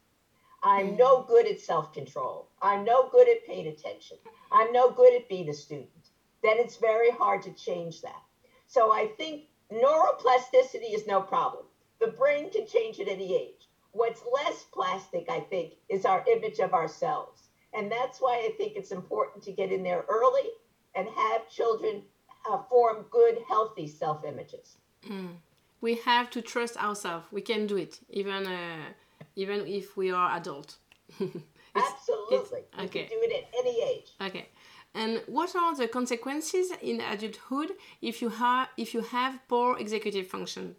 I'm 0.63 0.93
mm. 0.93 0.97
no 0.97 1.23
good 1.23 1.47
at 1.47 1.59
self 1.59 1.93
control. 1.93 2.49
I'm 2.61 2.83
no 2.83 3.09
good 3.09 3.27
at 3.27 3.45
paying 3.45 3.67
attention. 3.67 4.17
I'm 4.51 4.71
no 4.71 4.91
good 4.91 5.13
at 5.13 5.29
being 5.29 5.49
a 5.49 5.53
student. 5.53 6.09
Then 6.41 6.57
it's 6.57 6.77
very 6.77 7.11
hard 7.11 7.41
to 7.43 7.51
change 7.51 8.01
that. 8.01 8.21
So 8.67 8.91
I 8.91 9.07
think 9.17 9.43
neuroplasticity 9.71 10.93
is 10.93 11.07
no 11.07 11.21
problem. 11.21 11.65
The 11.99 12.07
brain 12.07 12.49
can 12.49 12.67
change 12.67 12.99
at 12.99 13.07
any 13.07 13.35
age. 13.35 13.69
What's 13.91 14.21
less 14.31 14.65
plastic, 14.71 15.29
I 15.29 15.39
think, 15.39 15.73
is 15.89 16.05
our 16.05 16.23
image 16.31 16.59
of 16.59 16.73
ourselves. 16.73 17.49
And 17.73 17.91
that's 17.91 18.19
why 18.19 18.37
I 18.45 18.55
think 18.57 18.75
it's 18.75 18.91
important 18.91 19.43
to 19.45 19.51
get 19.51 19.71
in 19.71 19.83
there 19.83 20.05
early 20.07 20.49
and 20.95 21.07
have 21.07 21.49
children 21.49 22.03
uh, 22.49 22.59
form 22.69 23.05
good, 23.09 23.39
healthy 23.47 23.87
self 23.87 24.23
images. 24.23 24.77
Mm. 25.07 25.35
We 25.81 25.95
have 26.05 26.29
to 26.31 26.41
trust 26.41 26.77
ourselves. 26.77 27.27
We 27.31 27.41
can 27.41 27.67
do 27.67 27.77
it, 27.77 27.99
even. 28.09 28.47
Uh 28.47 28.93
even 29.37 29.65
if 29.67 29.95
we 29.95 30.11
are 30.11 30.35
adult. 30.35 30.77
Absolutely. 31.19 32.61
It's, 32.73 32.83
okay. 32.85 33.07
Do 33.07 33.19
it 33.21 33.31
at 33.43 33.49
any 33.57 33.83
age. 33.83 34.09
Okay. 34.19 34.49
And 34.95 35.21
what 35.27 35.55
are 35.55 35.75
the 35.75 35.87
consequences 35.87 36.71
in 36.81 36.99
adulthood 37.01 37.73
if 38.01 38.21
you 38.21 38.29
have 38.29 38.69
if 38.77 38.93
you 38.95 39.01
have 39.01 39.39
poor 39.47 39.77
executive 39.77 40.27
function? 40.27 40.75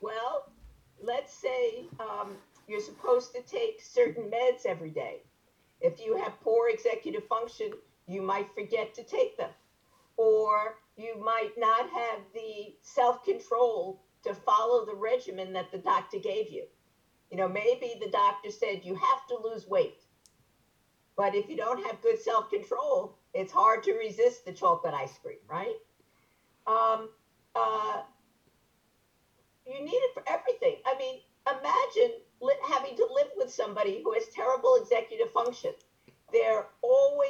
Well, 0.00 0.50
let's 1.00 1.32
say 1.32 1.84
um, 2.00 2.30
you're 2.66 2.80
supposed 2.80 3.32
to 3.34 3.42
take 3.42 3.80
certain 3.80 4.24
meds 4.24 4.66
every 4.66 4.90
day. 4.90 5.22
If 5.80 6.00
you 6.04 6.16
have 6.16 6.40
poor 6.40 6.68
executive 6.68 7.24
function, 7.28 7.70
you 8.08 8.20
might 8.20 8.48
forget 8.52 8.94
to 8.94 9.04
take 9.04 9.36
them, 9.36 9.50
or 10.16 10.79
you 11.00 11.22
might 11.22 11.52
not 11.56 11.88
have 11.90 12.20
the 12.34 12.74
self 12.82 13.24
control 13.24 14.02
to 14.24 14.34
follow 14.34 14.84
the 14.84 14.94
regimen 14.94 15.52
that 15.54 15.72
the 15.72 15.78
doctor 15.78 16.18
gave 16.18 16.50
you. 16.50 16.66
You 17.30 17.38
know, 17.38 17.48
maybe 17.48 17.94
the 18.00 18.10
doctor 18.10 18.50
said 18.50 18.84
you 18.84 18.94
have 18.94 19.26
to 19.28 19.36
lose 19.36 19.66
weight. 19.66 20.04
But 21.16 21.34
if 21.34 21.48
you 21.48 21.56
don't 21.56 21.84
have 21.86 22.02
good 22.02 22.18
self 22.18 22.50
control, 22.50 23.18
it's 23.34 23.52
hard 23.52 23.82
to 23.84 23.92
resist 23.92 24.44
the 24.44 24.52
chocolate 24.52 24.94
ice 24.94 25.18
cream, 25.18 25.38
right? 25.48 25.74
Um, 26.66 27.10
uh, 27.54 28.02
you 29.66 29.82
need 29.84 29.90
it 29.92 30.14
for 30.14 30.22
everything. 30.28 30.76
I 30.86 30.96
mean, 30.98 31.20
imagine 31.46 32.18
li- 32.40 32.54
having 32.68 32.96
to 32.96 33.08
live 33.14 33.28
with 33.36 33.52
somebody 33.52 34.02
who 34.02 34.12
has 34.12 34.28
terrible 34.28 34.76
executive 34.76 35.30
function. 35.32 35.72
They're 36.32 36.66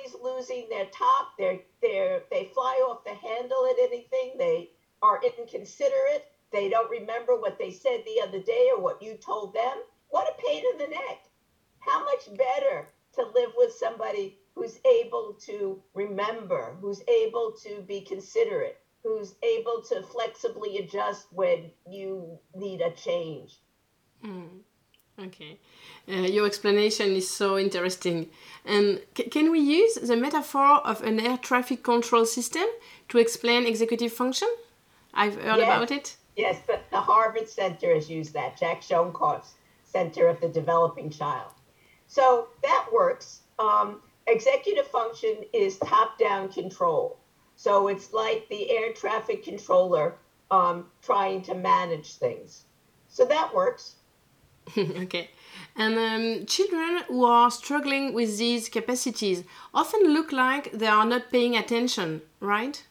always 0.00 0.16
losing 0.22 0.68
their 0.68 0.86
top. 0.86 1.32
They're, 1.38 1.58
they're, 1.82 2.22
they 2.30 2.50
fly 2.54 2.82
off 2.86 3.04
the 3.04 3.14
handle 3.14 3.66
at 3.70 3.78
anything. 3.78 4.36
They 4.38 4.70
are 5.02 5.20
inconsiderate. 5.38 6.26
They 6.52 6.68
don't 6.68 6.90
remember 6.90 7.36
what 7.36 7.58
they 7.58 7.70
said 7.70 8.02
the 8.04 8.22
other 8.22 8.40
day 8.40 8.70
or 8.74 8.82
what 8.82 9.02
you 9.02 9.14
told 9.14 9.54
them. 9.54 9.82
What 10.08 10.28
a 10.28 10.42
pain 10.42 10.62
in 10.72 10.78
the 10.78 10.88
neck. 10.88 11.24
How 11.78 12.04
much 12.04 12.36
better 12.36 12.88
to 13.14 13.22
live 13.34 13.52
with 13.56 13.72
somebody 13.72 14.38
who's 14.54 14.78
able 14.84 15.36
to 15.46 15.80
remember, 15.94 16.76
who's 16.80 17.02
able 17.08 17.54
to 17.62 17.82
be 17.82 18.00
considerate, 18.00 18.78
who's 19.02 19.34
able 19.42 19.82
to 19.88 20.02
flexibly 20.02 20.78
adjust 20.78 21.26
when 21.32 21.70
you 21.88 22.38
need 22.54 22.80
a 22.80 22.90
change. 22.90 23.60
Mm. 24.24 24.60
Okay. 25.20 25.58
Uh, 26.08 26.26
your 26.26 26.46
explanation 26.46 27.10
is 27.12 27.28
so 27.28 27.58
interesting. 27.58 28.28
And 28.64 29.00
c- 29.16 29.24
can 29.24 29.50
we 29.50 29.60
use 29.60 29.94
the 29.94 30.16
metaphor 30.16 30.78
of 30.86 31.02
an 31.02 31.20
air 31.20 31.36
traffic 31.36 31.82
control 31.82 32.24
system 32.24 32.66
to 33.08 33.18
explain 33.18 33.66
executive 33.66 34.12
function? 34.12 34.48
I've 35.12 35.34
heard 35.34 35.58
yes. 35.58 35.76
about 35.76 35.90
it. 35.90 36.16
Yes, 36.36 36.60
the, 36.66 36.80
the 36.90 37.00
Harvard 37.00 37.48
Center 37.48 37.94
has 37.94 38.08
used 38.08 38.32
that. 38.32 38.58
Jack 38.58 38.80
Shonkoff's 38.80 39.54
Center 39.84 40.28
of 40.28 40.40
the 40.40 40.48
Developing 40.48 41.10
Child. 41.10 41.52
So 42.06 42.48
that 42.62 42.86
works. 42.92 43.40
Um, 43.58 44.00
executive 44.26 44.86
function 44.86 45.36
is 45.52 45.78
top 45.78 46.18
down 46.18 46.50
control. 46.50 47.18
So 47.56 47.88
it's 47.88 48.12
like 48.12 48.48
the 48.48 48.70
air 48.70 48.92
traffic 48.94 49.44
controller 49.44 50.14
um, 50.50 50.86
trying 51.02 51.42
to 51.42 51.54
manage 51.54 52.14
things. 52.14 52.64
So 53.08 53.26
that 53.26 53.54
works. 53.54 53.96
okay. 54.78 55.30
And 55.76 55.98
um, 55.98 56.46
children 56.46 57.02
who 57.08 57.24
are 57.24 57.50
struggling 57.50 58.12
with 58.12 58.38
these 58.38 58.68
capacities 58.68 59.44
often 59.72 60.12
look 60.12 60.32
like 60.32 60.72
they 60.72 60.86
are 60.86 61.06
not 61.06 61.30
paying 61.30 61.56
attention, 61.56 62.22
right? 62.40 62.84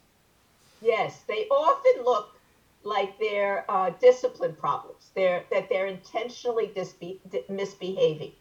Yes, 0.81 1.21
they 1.27 1.45
often 1.49 2.03
look 2.05 2.39
like 2.83 3.19
they're 3.19 3.65
uh, 3.69 3.91
discipline 3.99 4.55
problems. 4.55 5.11
They're 5.13 5.43
that 5.51 5.67
they're 5.69 5.87
intentionally 5.87 6.71
misbehaving, 7.49 8.31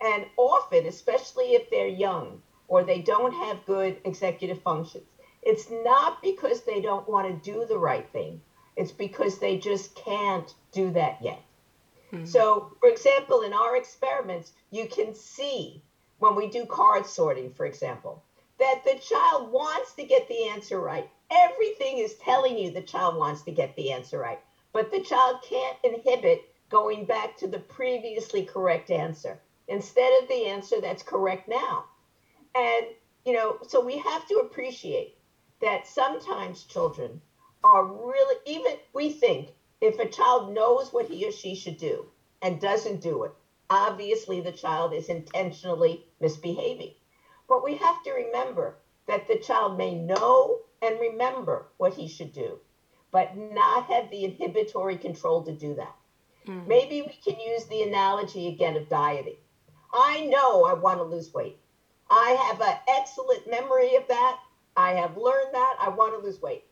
and 0.00 0.26
often, 0.36 0.86
especially 0.86 1.54
if 1.54 1.70
they're 1.70 1.86
young 1.86 2.42
or 2.66 2.82
they 2.82 3.00
don't 3.00 3.32
have 3.32 3.64
good 3.66 3.98
executive 4.04 4.60
functions, 4.62 5.04
it's 5.42 5.70
not 5.70 6.20
because 6.22 6.62
they 6.62 6.80
don't 6.80 7.08
want 7.08 7.26
to 7.28 7.52
do 7.52 7.64
the 7.66 7.78
right 7.78 8.08
thing. 8.10 8.40
It's 8.76 8.92
because 8.92 9.38
they 9.38 9.58
just 9.58 9.94
can't 9.94 10.52
do 10.72 10.90
that 10.92 11.18
yet. 11.22 11.42
Mm-hmm. 12.12 12.24
So, 12.24 12.76
for 12.80 12.88
example, 12.88 13.42
in 13.42 13.52
our 13.52 13.76
experiments, 13.76 14.52
you 14.70 14.86
can 14.86 15.14
see 15.14 15.82
when 16.18 16.34
we 16.34 16.48
do 16.48 16.66
card 16.66 17.06
sorting, 17.06 17.52
for 17.52 17.66
example, 17.66 18.22
that 18.58 18.82
the 18.84 18.98
child 18.98 19.50
wants 19.50 19.94
to 19.94 20.04
get 20.04 20.28
the 20.28 20.48
answer 20.48 20.80
right 20.80 21.08
Everything 21.30 21.98
is 21.98 22.16
telling 22.16 22.58
you 22.58 22.72
the 22.72 22.82
child 22.82 23.16
wants 23.16 23.42
to 23.42 23.52
get 23.52 23.76
the 23.76 23.92
answer 23.92 24.18
right, 24.18 24.40
but 24.72 24.90
the 24.90 25.00
child 25.00 25.42
can't 25.42 25.76
inhibit 25.84 26.42
going 26.68 27.04
back 27.04 27.36
to 27.36 27.46
the 27.46 27.60
previously 27.60 28.42
correct 28.42 28.90
answer 28.90 29.40
instead 29.68 30.20
of 30.20 30.28
the 30.28 30.46
answer 30.46 30.80
that's 30.80 31.04
correct 31.04 31.48
now. 31.48 31.84
And, 32.56 32.86
you 33.24 33.32
know, 33.32 33.58
so 33.62 33.80
we 33.80 33.98
have 33.98 34.26
to 34.26 34.38
appreciate 34.38 35.18
that 35.60 35.86
sometimes 35.86 36.64
children 36.64 37.20
are 37.62 37.84
really, 37.84 38.36
even 38.46 38.72
we 38.92 39.10
think 39.10 39.50
if 39.80 39.98
a 39.98 40.08
child 40.08 40.52
knows 40.52 40.92
what 40.92 41.06
he 41.06 41.26
or 41.26 41.32
she 41.32 41.54
should 41.54 41.78
do 41.78 42.06
and 42.42 42.60
doesn't 42.60 43.00
do 43.00 43.24
it, 43.24 43.32
obviously 43.68 44.40
the 44.40 44.52
child 44.52 44.92
is 44.92 45.08
intentionally 45.08 46.06
misbehaving. 46.20 46.94
But 47.48 47.64
we 47.64 47.76
have 47.76 48.02
to 48.04 48.12
remember 48.12 48.76
that 49.06 49.26
the 49.26 49.38
child 49.38 49.78
may 49.78 49.94
know 49.94 50.60
and 50.82 51.00
remember 51.00 51.66
what 51.78 51.94
he 51.94 52.08
should 52.08 52.32
do, 52.32 52.58
but 53.10 53.36
not 53.36 53.86
have 53.86 54.10
the 54.10 54.24
inhibitory 54.24 54.96
control 54.96 55.42
to 55.44 55.52
do 55.52 55.74
that. 55.74 55.96
Mm-hmm. 56.46 56.68
Maybe 56.68 57.02
we 57.02 57.18
can 57.24 57.40
use 57.40 57.64
the 57.66 57.82
analogy 57.82 58.48
again 58.48 58.76
of 58.76 58.88
dieting. 58.88 59.36
I 59.92 60.26
know 60.26 60.64
I 60.64 60.74
want 60.74 60.98
to 60.98 61.04
lose 61.04 61.32
weight. 61.34 61.58
I 62.08 62.30
have 62.30 62.60
an 62.60 62.76
excellent 62.88 63.48
memory 63.48 63.96
of 63.96 64.06
that. 64.08 64.38
I 64.76 64.92
have 64.92 65.16
learned 65.16 65.52
that 65.52 65.76
I 65.80 65.88
want 65.88 66.14
to 66.14 66.26
lose 66.26 66.40
weight. 66.40 66.64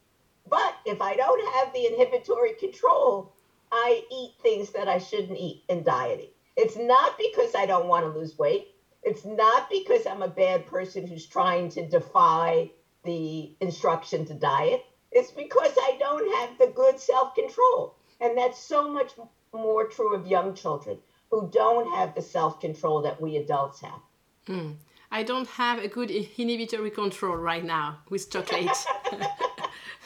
But 0.48 0.74
if 0.84 1.00
I 1.00 1.16
don't 1.16 1.54
have 1.54 1.72
the 1.72 1.87
inhibitory 1.87 2.54
control, 2.54 3.34
I 3.70 4.02
eat 4.11 4.34
things 4.42 4.70
that 4.70 4.88
I 4.88 4.98
shouldn't 4.98 5.38
eat 5.38 5.64
in 5.68 5.82
dieting. 5.82 6.30
It's 6.56 6.76
not 6.76 7.18
because 7.18 7.54
I 7.54 7.66
don't 7.66 7.88
want 7.88 8.04
to 8.04 8.18
lose 8.18 8.38
weight. 8.38 8.68
It's 9.02 9.24
not 9.24 9.70
because 9.70 10.06
I'm 10.06 10.22
a 10.22 10.28
bad 10.28 10.66
person 10.66 11.06
who's 11.06 11.26
trying 11.26 11.68
to 11.70 11.87
defy 11.87 12.70
the 13.04 13.54
instruction 13.61 14.24
to 14.26 14.34
diet. 14.34 14.84
It's 15.12 15.30
because 15.30 15.72
I 15.76 15.96
don't 15.98 16.37
have 16.37 16.58
the 16.58 16.72
good 16.74 16.98
self 16.98 17.34
control. 17.34 17.96
And 18.20 18.37
that's 18.37 18.58
so 18.58 18.90
much 18.90 19.12
more 19.52 19.87
true 19.87 20.14
of 20.14 20.26
young 20.26 20.54
children 20.54 20.98
who 21.30 21.48
don't 21.52 21.94
have 21.94 22.14
the 22.14 22.22
self 22.22 22.61
control 22.61 23.02
that 23.02 23.20
we 23.20 23.37
adults 23.37 23.80
have. 23.80 24.00
Mm. 24.46 24.76
I 25.11 25.22
don't 25.22 25.48
have 25.48 25.78
a 25.78 25.88
good 25.88 26.11
inhibitory 26.11 26.90
control 26.90 27.37
right 27.37 27.64
now 27.64 28.00
with 28.11 28.30
chocolate. 28.30 28.68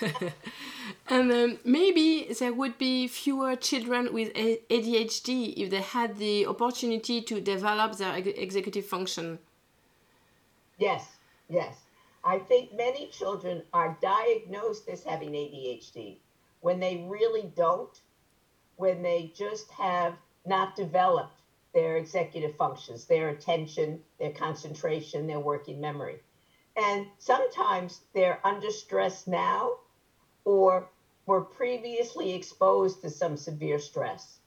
and 1.09 1.33
um, 1.33 1.59
maybe 1.65 2.33
there 2.39 2.53
would 2.53 2.79
be 2.79 3.07
fewer 3.09 3.57
children 3.57 4.13
with 4.13 4.33
ADHD 4.35 5.55
if 5.57 5.71
they 5.71 5.81
had 5.81 6.19
the 6.19 6.47
opportunity 6.47 7.23
to 7.23 7.41
develop 7.41 7.97
their 7.97 8.17
executive 8.17 8.87
function. 8.87 9.39
Yes, 10.79 11.07
yes. 11.49 11.77
I 12.25 12.39
think 12.39 12.75
many 12.75 13.09
children 13.09 13.63
are 13.73 13.99
diagnosed 14.01 14.89
as 14.89 15.03
having 15.03 15.33
ADHD 15.33 16.17
when 16.61 16.79
they 16.79 17.05
really 17.09 17.53
don't, 17.57 18.01
when 18.77 19.03
they 19.03 19.33
just 19.35 19.71
have 19.73 20.15
not 20.47 20.77
developed 20.77 21.41
their 21.75 21.97
executive 21.97 22.55
functions, 22.57 23.07
their 23.07 23.31
attention, 23.31 24.01
their 24.19 24.31
concentration, 24.31 25.27
their 25.27 25.41
working 25.41 25.81
memory. 25.81 26.21
And 26.77 27.07
sometimes 27.19 28.03
they're 28.15 28.39
under 28.45 28.71
stress 28.71 29.27
now 29.27 29.73
or 30.45 30.89
were 31.27 31.41
previously 31.41 32.35
exposed 32.35 33.01
to 33.01 33.11
some 33.11 33.37
severe 33.37 33.79
stress. 33.79 34.39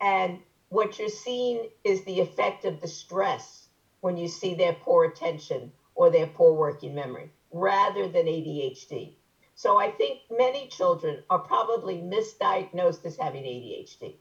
And 0.00 0.40
what 0.68 0.98
you're 0.98 1.08
seeing 1.08 1.68
is 1.84 2.04
the 2.04 2.20
effect 2.20 2.64
of 2.64 2.80
the 2.80 2.88
stress 2.88 3.68
when 4.00 4.16
you 4.16 4.28
see 4.28 4.54
their 4.54 4.72
poor 4.72 5.04
attention 5.04 5.72
or 5.94 6.10
their 6.10 6.26
poor 6.26 6.54
working 6.54 6.94
memory 6.94 7.30
rather 7.52 8.08
than 8.08 8.26
ADHD. 8.26 9.14
So 9.54 9.78
I 9.78 9.90
think 9.90 10.20
many 10.30 10.68
children 10.68 11.22
are 11.28 11.38
probably 11.38 11.96
misdiagnosed 11.98 13.04
as 13.04 13.16
having 13.16 13.44
ADHD. 13.44 14.16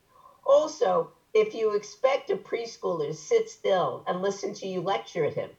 Also, 0.46 1.12
if 1.34 1.54
you 1.56 1.74
expect 1.74 2.30
a 2.30 2.36
preschooler 2.36 3.08
to 3.08 3.14
sit 3.14 3.50
still 3.50 4.04
and 4.08 4.22
listen 4.22 4.54
to 4.56 4.68
you 4.68 4.82
lecture 4.82 5.26
at 5.26 5.34
him, 5.34 5.50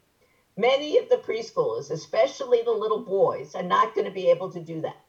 many 0.56 0.98
of 0.98 1.08
the 1.08 1.16
preschoolers, 1.16 1.90
especially 1.90 2.62
the 2.62 2.70
little 2.70 3.02
boys, 3.02 3.54
are 3.54 3.62
not 3.62 3.94
going 3.94 4.04
to 4.04 4.12
be 4.12 4.28
able 4.28 4.50
to 4.50 4.60
do 4.60 4.82
that. 4.82 5.01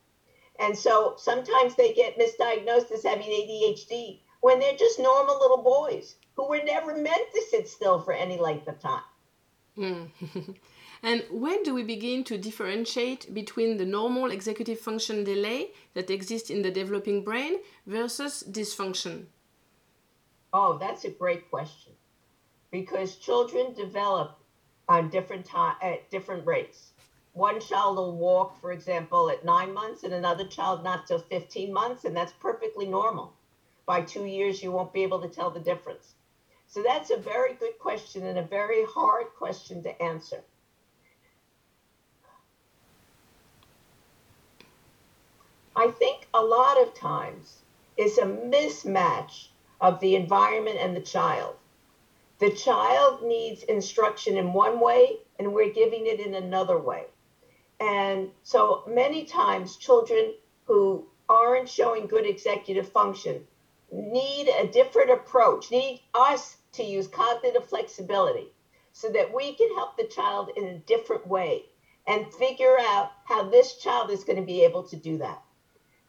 And 0.64 0.78
so 0.78 1.16
sometimes 1.18 1.76
they 1.76 1.94
get 1.94 2.18
misdiagnosed 2.18 2.90
as 2.92 3.04
having 3.04 3.28
ADHD 3.28 4.20
when 4.40 4.60
they're 4.60 4.78
just 4.78 4.98
normal 4.98 5.38
little 5.38 5.62
boys 5.62 6.16
who 6.36 6.48
were 6.48 6.62
never 6.64 6.96
meant 6.96 7.28
to 7.34 7.42
sit 7.50 7.68
still 7.68 8.00
for 8.00 8.14
any 8.14 8.40
length 8.40 8.70
of 8.70 8.80
time. 8.80 9.04
Mm. 9.78 10.08
and 11.04 11.26
when 11.30 11.64
do 11.64 11.74
we 11.74 11.84
begin 11.84 12.24
to 12.24 12.38
differentiate 12.38 13.34
between 13.34 13.76
the 13.76 13.86
normal 13.86 14.32
executive 14.32 14.80
function 14.80 15.26
delay 15.26 15.72
that 15.96 16.10
exists 16.10 16.50
in 16.50 16.62
the 16.62 16.72
developing 16.72 17.26
brain 17.26 17.58
versus 17.86 18.42
dysfunction? 18.50 19.26
Oh, 20.54 20.78
that's 20.78 21.04
a 21.04 21.10
great 21.10 21.50
question. 21.50 21.92
Because 22.72 23.18
children 23.18 23.74
develop 23.74 24.40
on 24.88 25.10
different 25.10 25.46
time 25.46 25.76
at 25.82 26.10
different 26.10 26.48
rates. 26.48 26.93
One 27.34 27.60
child 27.60 27.98
will 27.98 28.16
walk, 28.16 28.62
for 28.62 28.72
example, 28.72 29.32
at 29.32 29.44
nine 29.44 29.74
months, 29.74 30.04
and 30.04 30.14
another 30.14 30.46
child 30.46 30.84
not 30.84 31.08
till 31.08 31.18
15 31.18 31.74
months, 31.74 32.06
and 32.06 32.16
that's 32.16 32.32
perfectly 32.34 32.86
normal. 32.86 33.34
By 33.88 34.02
two 34.04 34.26
years, 34.26 34.62
you 34.62 34.72
won't 34.72 34.94
be 34.94 35.02
able 35.02 35.20
to 35.22 35.28
tell 35.28 35.50
the 35.50 35.60
difference. 35.60 36.14
So 36.68 36.84
that's 36.84 37.10
a 37.10 37.18
very 37.18 37.54
good 37.56 37.80
question 37.80 38.26
and 38.26 38.38
a 38.38 38.44
very 38.44 38.86
hard 38.86 39.34
question 39.36 39.82
to 39.82 40.02
answer. 40.02 40.44
I 45.76 45.88
think 45.88 46.28
a 46.36 46.42
lot 46.42 46.80
of 46.80 46.94
times 46.94 47.64
it's 47.98 48.20
a 48.20 48.26
mismatch 48.26 49.48
of 49.82 50.00
the 50.00 50.16
environment 50.16 50.78
and 50.80 50.96
the 50.96 51.02
child. 51.02 51.56
The 52.38 52.52
child 52.52 53.24
needs 53.24 53.64
instruction 53.64 54.38
in 54.38 54.54
one 54.54 54.80
way, 54.80 55.18
and 55.40 55.52
we're 55.52 55.74
giving 55.74 56.06
it 56.06 56.20
in 56.20 56.36
another 56.36 56.78
way. 56.78 57.08
And 57.80 58.32
so 58.44 58.84
many 58.88 59.26
times, 59.26 59.78
children 59.78 60.34
who 60.66 61.08
aren't 61.30 61.70
showing 61.70 62.08
good 62.08 62.26
executive 62.26 62.88
function 62.88 63.46
need 63.92 64.48
a 64.48 64.68
different 64.68 65.12
approach, 65.12 65.72
need 65.72 66.02
us 66.14 66.58
to 66.74 66.84
use 66.84 67.08
cognitive 67.08 67.66
flexibility 67.66 68.52
so 68.92 69.10
that 69.10 69.34
we 69.34 69.54
can 69.54 69.74
help 69.76 69.98
the 69.98 70.06
child 70.06 70.50
in 70.56 70.66
a 70.66 70.80
different 70.80 71.28
way 71.28 71.66
and 72.08 72.34
figure 72.34 72.78
out 72.80 73.10
how 73.26 73.44
this 73.44 73.76
child 73.76 74.10
is 74.10 74.24
going 74.24 74.38
to 74.38 74.46
be 74.46 74.64
able 74.64 74.84
to 74.84 74.96
do 74.96 75.18
that 75.18 75.42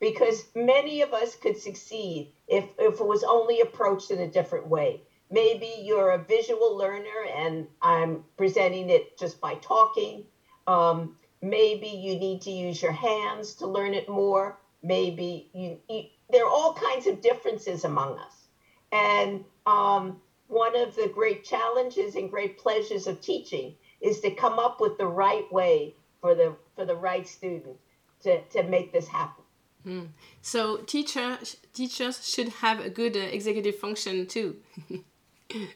because 0.01 0.45
many 0.55 1.01
of 1.03 1.13
us 1.13 1.35
could 1.35 1.57
succeed 1.57 2.29
if, 2.49 2.65
if 2.79 3.01
it 3.01 3.07
was 3.07 3.25
only 3.25 3.61
approached 3.61 4.11
in 4.11 4.21
a 4.21 4.27
different 4.27 4.67
way. 4.67 5.01
Maybe 5.31 5.67
you're 5.83 6.11
a 6.11 6.19
visual 6.19 6.77
learner 6.77 7.25
and 7.35 7.67
I'm 7.81 8.23
presenting 8.37 8.91
it 8.91 9.17
just 9.19 9.41
by 9.41 9.55
talking. 9.55 10.25
Um, 10.67 11.11
maybe 11.45 11.87
you 11.87 12.19
need 12.19 12.41
to 12.41 12.51
use 12.51 12.81
your 12.83 12.93
hands 12.93 13.55
to 13.55 13.67
learn 13.67 13.93
it 13.93 14.09
more. 14.09 14.59
Maybe 14.83 15.51
you, 15.53 15.79
you 15.89 16.05
there 16.31 16.45
are 16.47 16.51
all 16.51 16.73
kinds 16.73 17.07
of 17.07 17.21
differences 17.21 17.85
among 17.85 18.19
us. 18.19 18.47
And 18.91 19.45
um, 19.67 20.21
one 20.49 20.75
of 20.77 20.97
the 20.97 21.11
great 21.15 21.45
challenges 21.45 22.17
and 22.17 22.31
great 22.31 22.59
pleasures 22.59 23.07
of 23.07 23.21
teaching 23.21 23.75
is 24.01 24.21
to 24.21 24.31
come 24.31 24.59
up 24.59 24.81
with 24.81 24.97
the 24.97 25.07
right 25.07 25.51
way 25.53 25.95
for 26.21 26.35
the 26.35 26.57
for 26.75 26.87
the 26.87 26.97
right 26.97 27.29
student 27.29 27.77
to, 28.23 28.41
to 28.45 28.63
make 28.63 28.93
this 28.93 29.07
happen. 29.07 29.45
Mm. 29.87 30.09
So 30.41 30.79
teachers 30.79 31.59
teachers 31.75 32.27
should 32.27 32.49
have 32.49 32.81
a 32.81 32.89
good 32.89 33.17
uh, 33.17 33.21
executive 33.21 33.77
function 33.77 34.27
too. 34.27 34.57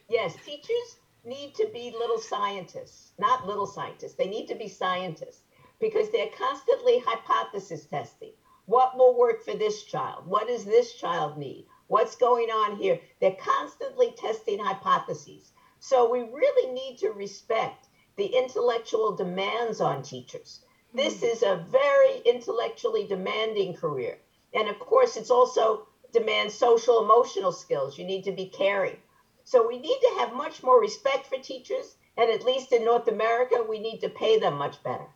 yes, 0.09 0.35
teachers 0.47 0.97
need 1.27 1.55
to 1.57 1.69
be 1.75 1.93
little 1.99 2.19
scientists, 2.19 3.13
not 3.19 3.47
little 3.47 3.67
scientists. 3.67 4.15
They 4.15 4.29
need 4.29 4.47
to 4.47 4.55
be 4.55 4.67
scientists 4.67 5.43
because 5.81 6.11
they're 6.11 6.31
constantly 6.37 7.03
hypothesis 7.07 7.87
testing. 7.87 8.33
What 8.67 8.97
will 8.97 9.19
work 9.19 9.45
for 9.45 9.55
this 9.55 9.85
child? 9.85 10.27
What 10.27 10.49
does 10.49 10.65
this 10.65 10.95
child 10.95 11.39
need? 11.39 11.67
What's 11.87 12.17
going 12.17 12.49
on 12.51 12.77
here? 12.77 13.01
They're 13.21 13.37
constantly 13.41 14.13
testing 14.13 14.59
hypotheses. 14.59 15.53
So 15.81 16.11
we 16.11 16.21
really 16.21 16.73
need 16.73 16.99
to 16.99 17.11
respect 17.11 17.87
the 18.17 18.27
intellectual 18.27 19.17
demands 19.17 19.81
on 19.81 20.03
teachers 20.03 20.61
this 20.95 21.21
hmm. 21.21 21.27
is 21.27 21.43
a 21.43 21.67
very 21.69 22.21
intellectually 22.25 23.07
demanding 23.07 23.75
career. 23.75 24.19
And 24.55 24.69
of 24.69 24.79
course, 24.79 25.17
it's 25.17 25.31
also 25.31 25.87
demands 26.13 26.55
social 26.55 27.03
emotional 27.03 27.53
skills. 27.53 27.99
You 27.99 28.07
need 28.07 28.25
to 28.25 28.33
be 28.33 28.47
caring. 28.47 28.97
So 29.45 29.67
we 29.67 29.79
need 29.79 29.99
to 30.01 30.17
have 30.19 30.33
much 30.33 30.63
more 30.63 30.81
respect 30.81 31.27
for 31.27 31.37
teachers. 31.39 31.97
And 32.17 32.31
at 32.31 32.45
least 32.45 32.73
in 32.73 32.85
North 32.85 33.07
America, 33.07 33.63
we 33.69 33.79
need 33.79 34.01
to 34.01 34.09
pay 34.09 34.39
them 34.39 34.55
much 34.55 34.83
better. 34.83 35.07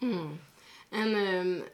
Hmm. 0.00 0.32
And 0.92 1.14
um, 1.14 1.64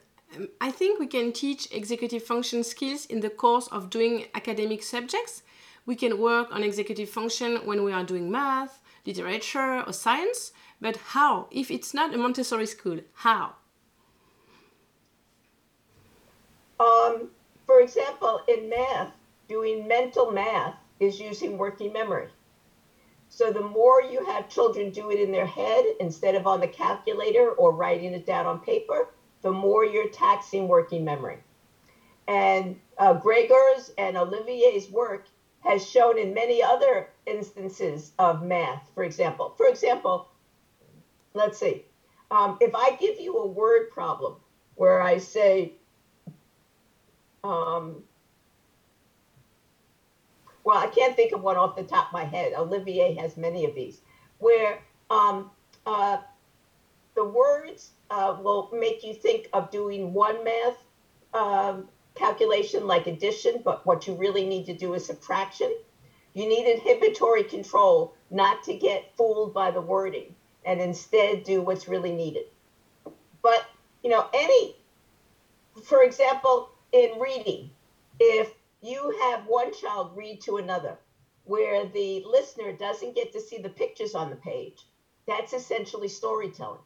I 0.61 0.71
think 0.71 0.99
we 0.99 1.07
can 1.07 1.31
teach 1.31 1.71
executive 1.71 2.23
function 2.23 2.63
skills 2.63 3.05
in 3.05 3.21
the 3.21 3.29
course 3.29 3.67
of 3.67 3.89
doing 3.89 4.25
academic 4.35 4.83
subjects. 4.83 5.43
We 5.85 5.95
can 5.95 6.19
work 6.19 6.49
on 6.51 6.63
executive 6.63 7.09
function 7.09 7.57
when 7.65 7.83
we 7.83 7.93
are 7.93 8.03
doing 8.03 8.29
math, 8.29 8.81
literature, 9.05 9.83
or 9.87 9.93
science. 9.93 10.51
But 10.81 10.97
how? 10.97 11.47
If 11.49 11.71
it's 11.71 11.93
not 11.93 12.13
a 12.13 12.17
Montessori 12.17 12.65
school, 12.65 12.99
how? 13.13 13.55
Um, 16.79 17.29
for 17.65 17.79
example, 17.81 18.41
in 18.47 18.69
math, 18.69 19.13
doing 19.47 19.87
mental 19.87 20.31
math 20.31 20.75
is 20.99 21.19
using 21.19 21.57
working 21.57 21.93
memory. 21.93 22.27
So 23.29 23.51
the 23.51 23.61
more 23.61 24.01
you 24.01 24.25
have 24.25 24.49
children 24.49 24.91
do 24.91 25.11
it 25.11 25.19
in 25.19 25.31
their 25.31 25.45
head 25.45 25.85
instead 25.99 26.35
of 26.35 26.47
on 26.47 26.59
the 26.59 26.67
calculator 26.67 27.51
or 27.51 27.73
writing 27.73 28.13
it 28.13 28.25
down 28.25 28.45
on 28.45 28.59
paper, 28.59 29.09
the 29.41 29.51
more 29.51 29.85
you're 29.85 30.09
taxing 30.09 30.67
working 30.67 31.03
memory. 31.03 31.39
And 32.27 32.79
uh, 32.97 33.13
Gregor's 33.13 33.91
and 33.97 34.17
Olivier's 34.17 34.89
work 34.89 35.27
has 35.61 35.85
shown 35.85 36.17
in 36.17 36.33
many 36.33 36.63
other 36.63 37.09
instances 37.25 38.13
of 38.19 38.43
math, 38.43 38.89
for 38.93 39.03
example. 39.03 39.53
For 39.57 39.67
example, 39.67 40.27
let's 41.33 41.57
see. 41.57 41.85
Um, 42.31 42.57
if 42.59 42.75
I 42.75 42.91
give 42.99 43.19
you 43.19 43.37
a 43.37 43.47
word 43.47 43.89
problem 43.89 44.35
where 44.75 45.01
I 45.01 45.17
say, 45.17 45.73
um, 47.43 48.03
well, 50.67 50.77
I 50.77 50.87
can't 50.87 51.15
think 51.15 51.31
of 51.31 51.41
one 51.41 51.55
off 51.55 51.77
the 51.77 51.83
top 51.83 52.07
of 52.07 52.11
my 52.11 52.25
head. 52.25 52.51
Olivier 52.51 53.13
has 53.13 53.37
many 53.37 53.63
of 53.63 53.73
these, 53.73 54.01
where 54.39 54.83
um, 55.09 55.49
uh, 55.85 56.17
the 57.15 57.23
words 57.23 57.91
uh, 58.09 58.35
will 58.41 58.69
make 58.73 59.01
you 59.01 59.13
think 59.13 59.47
of 59.53 59.71
doing 59.71 60.11
one 60.11 60.43
math 60.43 60.75
um, 61.33 61.87
calculation 62.15 62.85
like 62.85 63.07
addition, 63.07 63.61
but 63.63 63.85
what 63.85 64.07
you 64.07 64.15
really 64.15 64.45
need 64.45 64.65
to 64.65 64.73
do 64.73 64.93
is 64.93 65.05
subtraction. 65.05 65.73
You 66.33 66.49
need 66.49 66.69
inhibitory 66.69 67.43
control 67.43 68.13
not 68.29 68.61
to 68.63 68.73
get 68.75 69.15
fooled 69.15 69.53
by 69.53 69.71
the 69.71 69.79
wording 69.79 70.35
and 70.65 70.81
instead 70.81 71.45
do 71.45 71.61
what's 71.61 71.87
really 71.87 72.11
needed. 72.11 72.43
But, 73.41 73.63
you 74.03 74.09
know, 74.09 74.27
any, 74.33 74.75
for 75.81 76.03
example, 76.03 76.71
in 76.91 77.17
reading, 77.21 77.69
if 78.19 78.51
you 78.81 79.17
have 79.21 79.45
one 79.45 79.73
child 79.73 80.11
read 80.15 80.41
to 80.41 80.57
another 80.57 80.97
where 81.43 81.85
the 81.87 82.23
listener 82.25 82.73
doesn't 82.73 83.15
get 83.15 83.31
to 83.31 83.41
see 83.41 83.57
the 83.57 83.69
pictures 83.69 84.13
on 84.15 84.29
the 84.29 84.35
page, 84.35 84.85
that's 85.27 85.53
essentially 85.53 86.07
storytelling. 86.09 86.81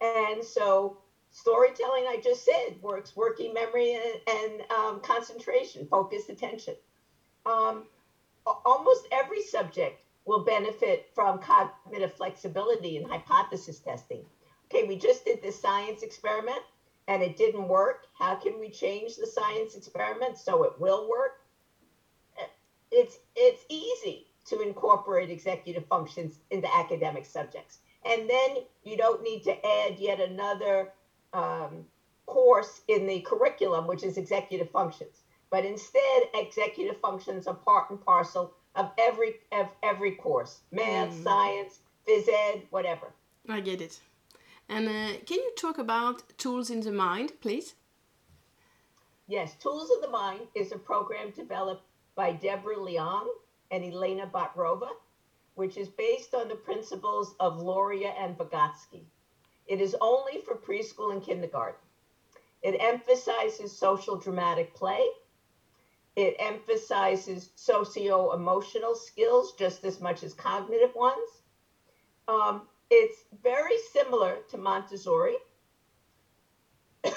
And 0.00 0.44
so, 0.44 0.98
storytelling, 1.30 2.04
I 2.06 2.20
just 2.22 2.44
said, 2.44 2.80
works 2.80 3.16
working 3.16 3.52
memory 3.52 3.94
and, 3.94 4.38
and 4.38 4.70
um, 4.70 5.00
concentration, 5.00 5.86
focused 5.86 6.28
attention. 6.28 6.74
Um, 7.44 7.86
almost 8.46 9.08
every 9.10 9.42
subject 9.42 10.00
will 10.24 10.44
benefit 10.44 11.08
from 11.14 11.38
cognitive 11.38 12.12
flexibility 12.14 12.96
and 12.96 13.06
hypothesis 13.06 13.80
testing. 13.80 14.24
Okay, 14.66 14.86
we 14.86 14.96
just 14.96 15.24
did 15.24 15.42
this 15.42 15.60
science 15.60 16.02
experiment 16.02 16.62
and 17.08 17.22
it 17.22 17.36
didn't 17.36 17.66
work. 17.66 18.06
How 18.12 18.36
can 18.36 18.60
we 18.60 18.68
change 18.68 19.16
the 19.16 19.26
science 19.26 19.74
experiment 19.74 20.38
so 20.38 20.62
it 20.62 20.78
will 20.78 21.08
work? 21.08 21.40
It's 22.92 23.18
it's 23.34 23.64
easy 23.68 24.26
to 24.46 24.60
incorporate 24.60 25.30
executive 25.30 25.86
functions 25.86 26.38
into 26.50 26.74
academic 26.74 27.26
subjects. 27.26 27.78
And 28.04 28.30
then 28.30 28.58
you 28.84 28.96
don't 28.96 29.22
need 29.22 29.42
to 29.44 29.66
add 29.66 29.98
yet 29.98 30.20
another 30.20 30.92
um, 31.32 31.84
course 32.26 32.82
in 32.88 33.06
the 33.06 33.20
curriculum, 33.20 33.86
which 33.86 34.04
is 34.04 34.16
executive 34.16 34.70
functions. 34.70 35.22
But 35.50 35.64
instead, 35.64 36.22
executive 36.34 37.00
functions 37.00 37.46
are 37.46 37.54
part 37.54 37.90
and 37.90 38.02
parcel 38.02 38.54
of 38.74 38.90
every 38.98 39.34
of 39.52 39.68
every 39.82 40.12
course: 40.12 40.60
math, 40.70 41.10
mm. 41.10 41.24
science, 41.24 41.80
phys 42.06 42.28
ed, 42.28 42.62
whatever. 42.70 43.12
I 43.48 43.60
get 43.60 43.80
it. 43.80 43.98
And 44.68 44.88
uh, 44.88 45.18
can 45.24 45.38
you 45.38 45.52
talk 45.56 45.78
about 45.78 46.36
Tools 46.36 46.70
in 46.70 46.80
the 46.80 46.92
Mind, 46.92 47.32
please? 47.40 47.74
Yes, 49.26 49.54
Tools 49.56 49.90
of 49.90 50.02
the 50.02 50.10
Mind 50.10 50.40
is 50.54 50.72
a 50.72 50.78
program 50.78 51.30
developed 51.30 51.84
by 52.14 52.32
Deborah 52.32 52.76
Leong 52.76 53.28
and 53.70 53.84
Elena 53.84 54.26
Bodrova, 54.26 54.88
which 55.54 55.76
is 55.76 55.88
based 55.88 56.34
on 56.34 56.48
the 56.48 56.54
principles 56.54 57.34
of 57.40 57.60
Luria 57.60 58.10
and 58.18 58.36
Vygotsky. 58.36 59.04
It 59.66 59.80
is 59.80 59.96
only 60.00 60.40
for 60.40 60.54
preschool 60.54 61.12
and 61.12 61.22
kindergarten. 61.22 61.80
It 62.62 62.76
emphasizes 62.80 63.76
social 63.76 64.16
dramatic 64.16 64.74
play. 64.74 65.06
It 66.16 66.36
emphasizes 66.38 67.50
socio 67.54 68.32
emotional 68.32 68.94
skills 68.94 69.54
just 69.58 69.84
as 69.84 70.00
much 70.00 70.22
as 70.24 70.34
cognitive 70.34 70.94
ones. 70.94 71.30
Um, 72.26 72.62
it's 72.90 73.24
very 73.42 73.76
similar 73.92 74.38
to 74.50 74.58
Montessori. 74.58 75.36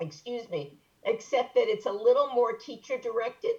Excuse 0.00 0.48
me, 0.50 0.78
except 1.04 1.54
that 1.54 1.68
it's 1.68 1.86
a 1.86 1.92
little 1.92 2.28
more 2.34 2.52
teacher 2.54 2.98
directed. 2.98 3.54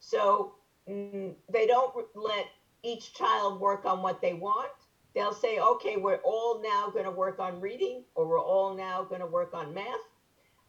So 0.00 0.54
mm, 0.88 1.34
they 1.52 1.66
don't 1.66 1.94
let 2.14 2.46
each 2.82 3.14
child 3.14 3.60
work 3.60 3.84
on 3.84 4.02
what 4.02 4.20
they 4.20 4.34
want. 4.34 4.70
They'll 5.14 5.32
say, 5.32 5.58
okay, 5.58 5.96
we're 5.96 6.20
all 6.24 6.62
now 6.62 6.90
going 6.92 7.04
to 7.04 7.10
work 7.10 7.38
on 7.40 7.60
reading, 7.60 8.04
or 8.14 8.26
we're 8.26 8.40
all 8.40 8.74
now 8.74 9.02
going 9.02 9.20
to 9.20 9.26
work 9.26 9.54
on 9.54 9.74
math. 9.74 9.86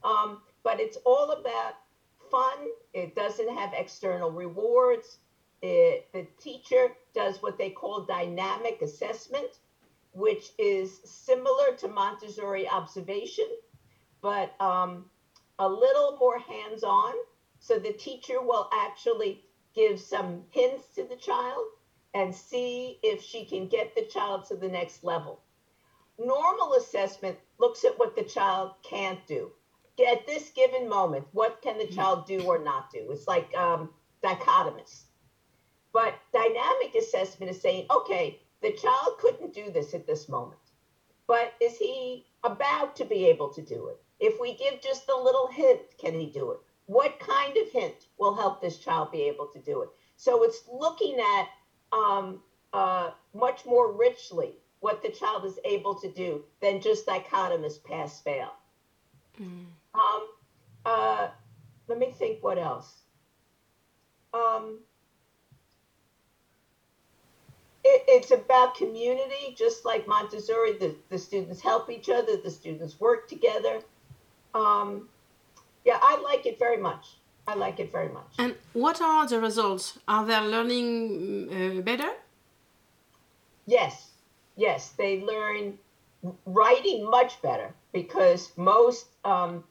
Um, 0.04 0.42
but 0.63 0.80
it's 0.80 0.98
all 1.06 1.32
about 1.32 1.74
fun. 2.32 2.68
It 2.94 3.15
doesn't 3.15 3.50
have 3.58 3.74
external 3.74 4.32
rewards. 4.32 5.20
It, 5.62 6.08
the 6.13 6.26
teacher 6.39 6.89
does 7.13 7.41
what 7.41 7.58
they 7.58 7.69
call 7.69 8.06
dynamic 8.06 8.82
assessment, 8.82 9.60
which 10.13 10.52
is 10.58 11.02
similar 11.04 11.76
to 11.78 11.88
Montessori 11.88 12.67
observation, 12.67 13.48
but 14.22 14.60
um, 14.62 15.06
a 15.60 15.67
little 15.67 16.17
more 16.19 16.39
hands 16.39 16.84
on. 16.84 17.13
So 17.60 17.78
the 17.78 17.93
teacher 17.93 18.41
will 18.41 18.69
actually 18.74 19.43
give 19.76 20.00
some 20.00 20.43
hints 20.50 20.88
to 20.95 21.04
the 21.04 21.17
child 21.17 21.65
and 22.13 22.34
see 22.34 23.00
if 23.04 23.22
she 23.22 23.45
can 23.45 23.67
get 23.67 23.95
the 23.95 24.06
child 24.06 24.45
to 24.45 24.56
the 24.56 24.67
next 24.67 25.04
level. 25.04 25.41
Normal 26.17 26.74
assessment 26.74 27.38
looks 27.60 27.86
at 27.86 27.98
what 28.00 28.15
the 28.15 28.24
child 28.24 28.72
can't 28.84 29.26
do. 29.28 29.52
At 30.10 30.26
this 30.26 30.50
given 30.52 30.88
moment, 30.88 31.28
what 31.34 31.62
can 31.62 31.78
the 31.78 31.88
child 31.88 32.26
do 32.26 32.41
or 32.43 32.60
not 32.60 32.89
do? 32.91 33.12
It's 33.12 33.28
like 33.28 33.54
um, 33.56 33.89
dichotomous. 34.24 35.04
But 35.91 36.15
dynamic 36.32 36.95
assessment 36.95 37.52
is 37.52 37.62
saying, 37.62 37.88
okay, 37.89 38.39
the 38.62 38.73
child 38.73 39.17
couldn't 39.19 39.54
do 39.54 39.71
this 39.71 39.93
at 39.93 40.06
this 40.06 40.30
moment, 40.30 40.60
but 41.28 41.54
is 41.62 41.78
he 41.78 42.25
about 42.43 42.95
to 42.97 43.06
be 43.06 43.25
able 43.28 43.49
to 43.49 43.62
do 43.62 43.88
it? 43.88 44.02
If 44.19 44.39
we 44.39 44.56
give 44.56 44.82
just 44.82 45.10
a 45.10 45.15
little 45.15 45.47
hint, 45.47 45.82
can 45.97 46.19
he 46.19 46.28
do 46.28 46.52
it? 46.52 46.60
What 46.86 47.19
kind 47.19 47.56
of 47.58 47.71
hint 47.71 48.08
will 48.17 48.36
help 48.36 48.62
this 48.62 48.78
child 48.78 49.12
be 49.12 49.23
able 49.23 49.47
to 49.47 49.60
do 49.60 49.82
it? 49.82 49.89
So 50.17 50.43
it's 50.43 50.63
looking 50.71 51.17
at 51.19 51.47
um, 51.91 52.41
uh, 52.73 53.12
much 53.34 53.65
more 53.65 53.93
richly 53.93 54.54
what 54.82 55.02
the 55.02 55.10
child 55.10 55.45
is 55.45 55.60
able 55.65 55.95
to 55.95 56.12
do 56.12 56.43
than 56.62 56.82
just 56.82 57.06
dichotomous 57.06 57.84
pass 57.84 58.21
fail. 58.21 58.54
Mm. 59.39 59.65
Um, 59.93 60.28
uh, 60.86 61.28
let 61.88 61.99
me 61.99 62.13
think 62.17 62.43
what 62.43 62.58
else. 62.58 63.02
Um, 64.34 64.80
it, 67.84 68.04
it's 68.08 68.32
about 68.32 68.76
community, 68.76 69.56
just 69.58 69.86
like 69.86 70.08
Montessori. 70.08 70.74
The, 70.78 70.96
the 71.10 71.18
students 71.18 71.62
help 71.62 71.89
each 71.89 72.10
other, 72.10 72.38
the 72.38 72.52
students 72.52 73.00
work 73.00 73.28
together. 73.28 73.82
Um, 74.54 75.10
yeah, 75.86 76.00
I 76.02 76.22
like 76.22 76.46
it 76.46 76.60
very 76.60 76.78
much. 76.78 77.18
I 77.48 77.56
like 77.56 77.80
it 77.80 77.92
very 77.92 78.10
much. 78.10 78.32
And 78.38 78.56
what 78.74 79.02
are 79.02 79.28
the 79.28 79.39
results? 79.39 79.98
Are 80.08 80.26
they 80.26 80.39
learning 80.39 81.78
uh, 81.80 81.82
better? 81.82 82.12
Yes, 83.65 84.12
yes, 84.56 84.89
they 84.89 85.22
learn 85.22 85.78
writing 86.46 87.10
much 87.10 87.42
better 87.42 87.74
because 87.94 88.52
most 88.58 89.08
um, 89.24 89.63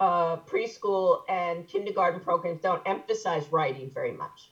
uh, 0.00 0.36
preschool 0.46 1.22
and 1.28 1.66
kindergarten 1.66 2.20
programs 2.20 2.60
don't 2.62 2.82
emphasize 2.86 3.46
writing 3.50 3.90
very 3.92 4.12
much. 4.12 4.50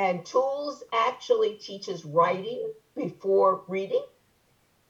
And 0.00 0.24
Tools 0.24 0.82
actually 0.94 1.56
teaches 1.56 2.06
writing 2.06 2.72
before 2.96 3.64
reading. 3.68 4.02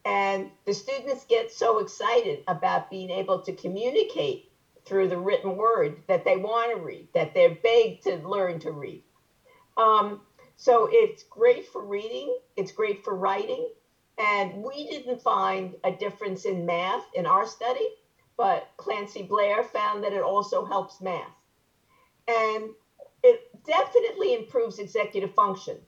And 0.05 0.53
the 0.66 0.73
students 0.73 1.25
get 1.25 1.51
so 1.51 1.81
excited 1.81 2.44
about 2.46 2.90
being 2.90 3.11
able 3.11 3.40
to 3.40 3.53
communicate 3.53 4.53
through 4.87 5.09
the 5.09 5.18
written 5.18 5.57
word 5.57 6.05
that 6.07 6.25
they 6.25 6.37
want 6.37 6.70
to 6.70 6.81
read, 6.81 7.09
that 7.12 7.35
they're 7.35 7.57
begged 7.57 8.05
to 8.05 8.18
learn 8.18 8.61
to 8.61 8.70
read. 8.70 9.03
Um, 9.77 10.20
so 10.57 10.88
it's 10.88 11.25
great 11.25 11.66
for 11.66 11.85
reading, 11.85 12.38
it's 12.57 12.70
great 12.70 13.03
for 13.03 13.16
writing. 13.16 13.68
And 14.16 14.62
we 14.62 14.88
didn't 14.88 15.23
find 15.23 15.75
a 15.83 15.90
difference 15.90 16.44
in 16.44 16.66
math 16.66 17.05
in 17.14 17.27
our 17.27 17.46
study, 17.46 17.88
but 18.37 18.68
Clancy 18.77 19.25
Blair 19.25 19.64
found 19.64 20.05
that 20.05 20.12
it 20.12 20.23
also 20.23 20.64
helps 20.64 21.01
math. 21.01 21.35
And 22.29 22.70
definitely 23.66 24.35
improves 24.35 24.79
executive 24.79 25.35
function. 25.35 25.79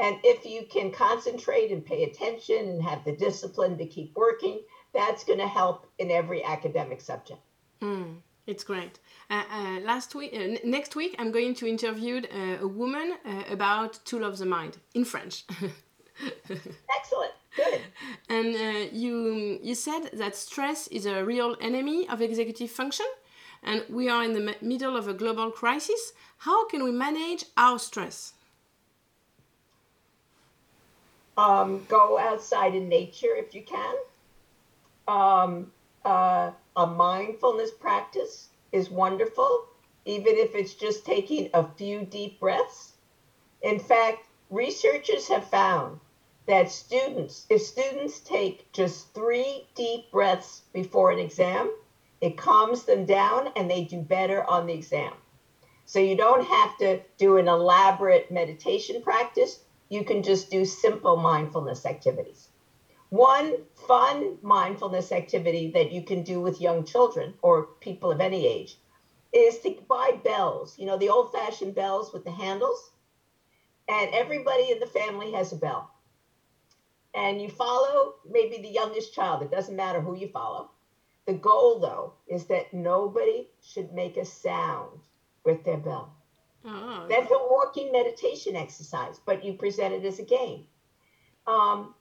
And 0.00 0.16
if 0.24 0.46
you 0.46 0.66
can 0.70 0.90
concentrate 0.90 1.70
and 1.70 1.84
pay 1.84 2.04
attention 2.04 2.68
and 2.68 2.82
have 2.82 3.04
the 3.04 3.12
discipline 3.12 3.76
to 3.78 3.86
keep 3.86 4.16
working, 4.16 4.62
that's 4.94 5.24
going 5.24 5.38
to 5.38 5.48
help 5.48 5.86
in 5.98 6.10
every 6.10 6.42
academic 6.44 7.00
subject. 7.00 7.40
Mm. 7.80 8.16
It's 8.46 8.64
great. 8.64 8.98
Uh, 9.30 9.44
uh, 9.50 9.80
last 9.80 10.14
week, 10.16 10.32
uh, 10.34 10.58
next 10.64 10.96
week, 10.96 11.14
I'm 11.18 11.30
going 11.30 11.54
to 11.54 11.66
interview 11.66 12.22
uh, 12.22 12.58
a 12.60 12.66
woman 12.66 13.14
uh, 13.24 13.44
about 13.48 14.04
Tool 14.04 14.24
of 14.24 14.38
the 14.38 14.46
Mind 14.46 14.78
in 14.94 15.04
French. 15.04 15.44
Excellent. 16.50 17.32
Good. 17.56 17.80
And 18.28 18.56
uh, 18.56 18.88
you 18.92 19.60
you 19.62 19.74
said 19.74 20.10
that 20.14 20.34
stress 20.34 20.88
is 20.88 21.06
a 21.06 21.24
real 21.24 21.56
enemy 21.60 22.08
of 22.08 22.20
executive 22.20 22.70
function, 22.70 23.06
and 23.62 23.84
we 23.88 24.08
are 24.08 24.24
in 24.24 24.32
the 24.32 24.56
middle 24.60 24.96
of 24.96 25.08
a 25.08 25.14
global 25.14 25.50
crisis. 25.50 26.12
How 26.38 26.66
can 26.68 26.82
we 26.82 26.90
manage 26.90 27.44
our 27.56 27.78
stress? 27.78 28.34
Um, 31.36 31.84
go 31.88 32.18
outside 32.18 32.74
in 32.74 32.88
nature 32.88 33.34
if 33.36 33.54
you 33.54 33.62
can. 33.62 33.94
Um, 35.08 35.72
a 36.04 36.86
mindfulness 36.86 37.70
practice 37.70 38.48
is 38.72 38.90
wonderful, 38.90 39.66
even 40.04 40.34
if 40.36 40.54
it's 40.54 40.74
just 40.74 41.04
taking 41.04 41.50
a 41.54 41.66
few 41.76 42.04
deep 42.04 42.40
breaths. 42.40 42.94
In 43.62 43.78
fact, 43.78 44.26
researchers 44.50 45.28
have 45.28 45.48
found 45.48 46.00
that 46.46 46.70
students, 46.70 47.46
if 47.48 47.62
students 47.62 48.18
take 48.20 48.70
just 48.72 49.14
three 49.14 49.66
deep 49.74 50.10
breaths 50.10 50.62
before 50.72 51.12
an 51.12 51.18
exam, 51.18 51.70
it 52.22 52.38
calms 52.38 52.84
them 52.84 53.04
down 53.04 53.48
and 53.56 53.68
they 53.68 53.82
do 53.82 54.00
better 54.00 54.48
on 54.48 54.66
the 54.66 54.72
exam. 54.72 55.12
So 55.84 55.98
you 55.98 56.16
don't 56.16 56.46
have 56.46 56.78
to 56.78 57.00
do 57.18 57.36
an 57.36 57.48
elaborate 57.48 58.30
meditation 58.30 59.02
practice. 59.02 59.58
You 59.88 60.04
can 60.04 60.22
just 60.22 60.48
do 60.48 60.64
simple 60.64 61.16
mindfulness 61.16 61.84
activities. 61.84 62.48
One 63.10 63.64
fun 63.74 64.38
mindfulness 64.40 65.10
activity 65.10 65.72
that 65.72 65.90
you 65.90 66.02
can 66.02 66.22
do 66.22 66.40
with 66.40 66.60
young 66.60 66.84
children 66.84 67.34
or 67.42 67.64
people 67.80 68.12
of 68.12 68.20
any 68.20 68.46
age 68.46 68.78
is 69.32 69.58
to 69.60 69.76
buy 69.88 70.12
bells, 70.22 70.78
you 70.78 70.86
know, 70.86 70.96
the 70.96 71.08
old 71.08 71.32
fashioned 71.32 71.74
bells 71.74 72.12
with 72.12 72.22
the 72.24 72.30
handles. 72.30 72.92
And 73.88 74.14
everybody 74.14 74.70
in 74.70 74.78
the 74.78 74.86
family 74.86 75.32
has 75.32 75.52
a 75.52 75.56
bell. 75.56 75.90
And 77.14 77.42
you 77.42 77.48
follow 77.48 78.14
maybe 78.30 78.62
the 78.62 78.68
youngest 78.68 79.12
child, 79.12 79.42
it 79.42 79.50
doesn't 79.50 79.76
matter 79.76 80.00
who 80.00 80.16
you 80.16 80.28
follow. 80.28 80.70
The 81.26 81.34
goal, 81.34 81.78
though, 81.78 82.14
is 82.26 82.46
that 82.46 82.72
nobody 82.74 83.48
should 83.62 83.92
make 83.92 84.16
a 84.16 84.24
sound 84.24 85.00
with 85.44 85.64
their 85.64 85.76
bell. 85.76 86.14
Oh. 86.64 87.06
That's 87.08 87.30
a 87.30 87.46
walking 87.50 87.92
meditation 87.92 88.56
exercise, 88.56 89.20
but 89.24 89.44
you 89.44 89.54
present 89.54 89.94
it 89.94 90.04
as 90.04 90.18
a 90.18 90.24
game. 90.24 90.66
Um, 91.46 91.94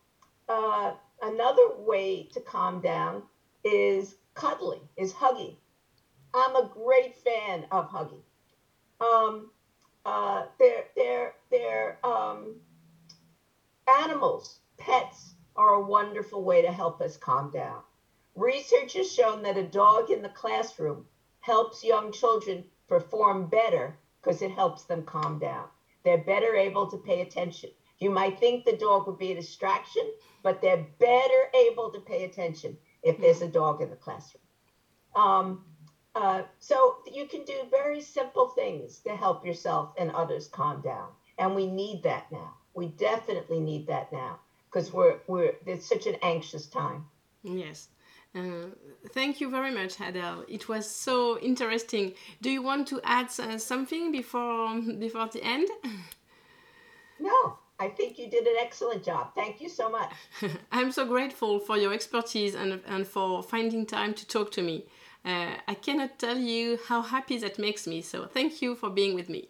uh, 0.48 0.94
another 1.22 1.76
way 1.78 2.30
to 2.34 2.42
calm 2.42 2.82
down 2.82 3.24
is 3.64 4.16
cuddling, 4.34 4.82
is 4.98 5.14
hugging. 5.14 5.56
I'm 6.34 6.56
a 6.56 6.70
great 6.74 7.16
fan 7.18 7.66
of 7.72 7.90
hugging. 7.90 8.24
Um, 9.00 9.52
uh, 10.06 10.46
their 10.60 10.86
their 10.96 11.34
their 11.50 12.06
um, 12.06 12.56
animals, 13.88 14.60
pets, 14.78 15.36
are 15.56 15.76
a 15.76 15.82
wonderful 15.82 16.44
way 16.44 16.62
to 16.62 16.72
help 16.72 17.02
us 17.02 17.18
calm 17.18 17.52
down. 17.52 17.82
Research 18.36 18.94
has 18.94 19.12
shown 19.12 19.44
that 19.44 19.58
a 19.58 19.64
dog 19.64 20.10
in 20.10 20.22
the 20.22 20.30
classroom 20.30 21.06
helps 21.42 21.84
young 21.84 22.12
children 22.12 22.64
perform 22.88 23.48
better 23.48 23.98
because 24.22 24.42
it 24.42 24.52
helps 24.52 24.84
them 24.86 25.04
calm 25.04 25.40
down. 25.40 25.68
They're 26.04 26.24
better 26.24 26.56
able 26.56 26.88
to 26.88 26.98
pay 26.98 27.22
attention. 27.22 27.72
You 28.00 28.10
might 28.10 28.40
think 28.40 28.66
the 28.66 28.78
dog 28.78 29.06
would 29.08 29.18
be 29.20 29.32
a 29.32 29.36
distraction, 29.36 30.12
but 30.44 30.62
they're 30.62 30.88
better 31.00 31.52
able 31.54 31.92
to 31.92 32.00
pay 32.00 32.24
attention 32.24 32.78
if 33.04 33.18
there's 33.18 33.42
a 33.42 33.48
dog 33.48 33.82
in 33.82 33.90
the 33.90 33.96
classroom. 33.96 34.44
Um, 35.16 35.66
uh, 36.16 36.44
so 36.60 36.98
you 37.12 37.26
can 37.26 37.44
do 37.44 37.68
very 37.70 38.02
simple 38.02 38.48
things 38.50 39.00
to 39.02 39.16
help 39.16 39.46
yourself 39.46 39.94
and 39.98 40.12
others 40.12 40.48
calm 40.48 40.82
down, 40.82 41.10
and 41.38 41.56
we 41.56 41.68
need 41.68 42.04
that 42.04 42.32
now. 42.32 42.54
We 42.74 42.88
definitely 42.88 43.60
need 43.60 43.88
that 43.88 44.12
now 44.12 44.40
because 44.66 44.92
we're 44.94 45.20
we're 45.28 45.54
it's 45.66 45.88
such 45.88 46.08
an 46.08 46.16
anxious 46.22 46.68
time. 46.68 47.06
Yes. 47.44 47.90
Uh, 48.34 48.68
thank 49.10 49.42
you 49.42 49.50
very 49.50 49.72
much, 49.72 50.00
Adele. 50.00 50.46
It 50.48 50.70
was 50.70 50.90
so 50.90 51.38
interesting. 51.40 52.14
Do 52.42 52.50
you 52.50 52.62
want 52.62 52.88
to 52.88 53.02
add 53.04 53.28
uh, 53.40 53.58
something 53.58 54.12
before 54.12 54.80
before 55.00 55.28
the 55.28 55.44
end? 55.44 55.70
No, 57.22 57.60
I 57.80 57.88
think 57.88 58.18
you 58.18 58.28
did 58.30 58.48
an 58.48 58.56
excellent 58.60 59.04
job. 59.04 59.36
Thank 59.36 59.62
you 59.62 59.70
so 59.70 59.90
much. 59.90 60.12
I'm 60.72 60.92
so 60.92 61.06
grateful 61.06 61.60
for 61.60 61.78
your 61.78 61.94
expertise 61.94 62.56
and, 62.56 62.82
and 62.88 63.06
for 63.06 63.44
finding 63.44 63.86
time 63.86 64.16
to 64.16 64.28
talk 64.28 64.52
to 64.54 64.62
me. 64.64 64.86
Uh, 65.24 65.54
I 65.68 65.76
cannot 65.76 66.18
tell 66.18 66.38
you 66.38 66.80
how 66.88 67.04
happy 67.04 67.38
that 67.38 67.60
makes 67.60 67.86
me, 67.86 68.02
so 68.02 68.26
thank 68.26 68.62
you 68.62 68.76
for 68.76 68.90
being 68.90 69.14
with 69.14 69.30
me. 69.30 69.48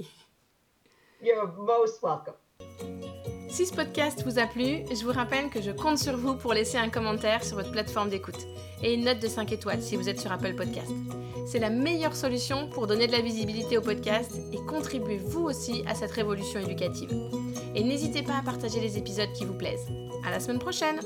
You're 1.21 1.47
most 1.53 2.03
welcome. 2.03 2.34
Si 3.51 3.65
ce 3.65 3.73
podcast 3.73 4.23
vous 4.25 4.39
a 4.39 4.47
plu, 4.47 4.85
je 4.89 5.03
vous 5.03 5.11
rappelle 5.11 5.49
que 5.49 5.61
je 5.61 5.71
compte 5.71 5.97
sur 5.97 6.15
vous 6.15 6.35
pour 6.35 6.53
laisser 6.53 6.77
un 6.77 6.87
commentaire 6.87 7.43
sur 7.43 7.57
votre 7.57 7.69
plateforme 7.71 8.09
d'écoute 8.09 8.47
et 8.81 8.93
une 8.93 9.03
note 9.03 9.19
de 9.19 9.27
5 9.27 9.51
étoiles 9.51 9.81
si 9.81 9.97
vous 9.97 10.07
êtes 10.07 10.21
sur 10.21 10.31
Apple 10.31 10.55
Podcast. 10.55 10.89
C'est 11.45 11.59
la 11.59 11.69
meilleure 11.69 12.15
solution 12.15 12.69
pour 12.69 12.87
donner 12.87 13.07
de 13.07 13.11
la 13.11 13.19
visibilité 13.19 13.77
au 13.77 13.81
podcast 13.81 14.31
et 14.53 14.65
contribuer 14.69 15.17
vous 15.17 15.43
aussi 15.43 15.83
à 15.85 15.95
cette 15.95 16.11
révolution 16.11 16.61
éducative. 16.61 17.11
Et 17.75 17.83
n'hésitez 17.83 18.21
pas 18.21 18.37
à 18.37 18.41
partager 18.41 18.79
les 18.79 18.97
épisodes 18.97 19.33
qui 19.33 19.43
vous 19.43 19.57
plaisent. 19.57 19.89
À 20.25 20.31
la 20.31 20.39
semaine 20.39 20.59
prochaine! 20.59 21.01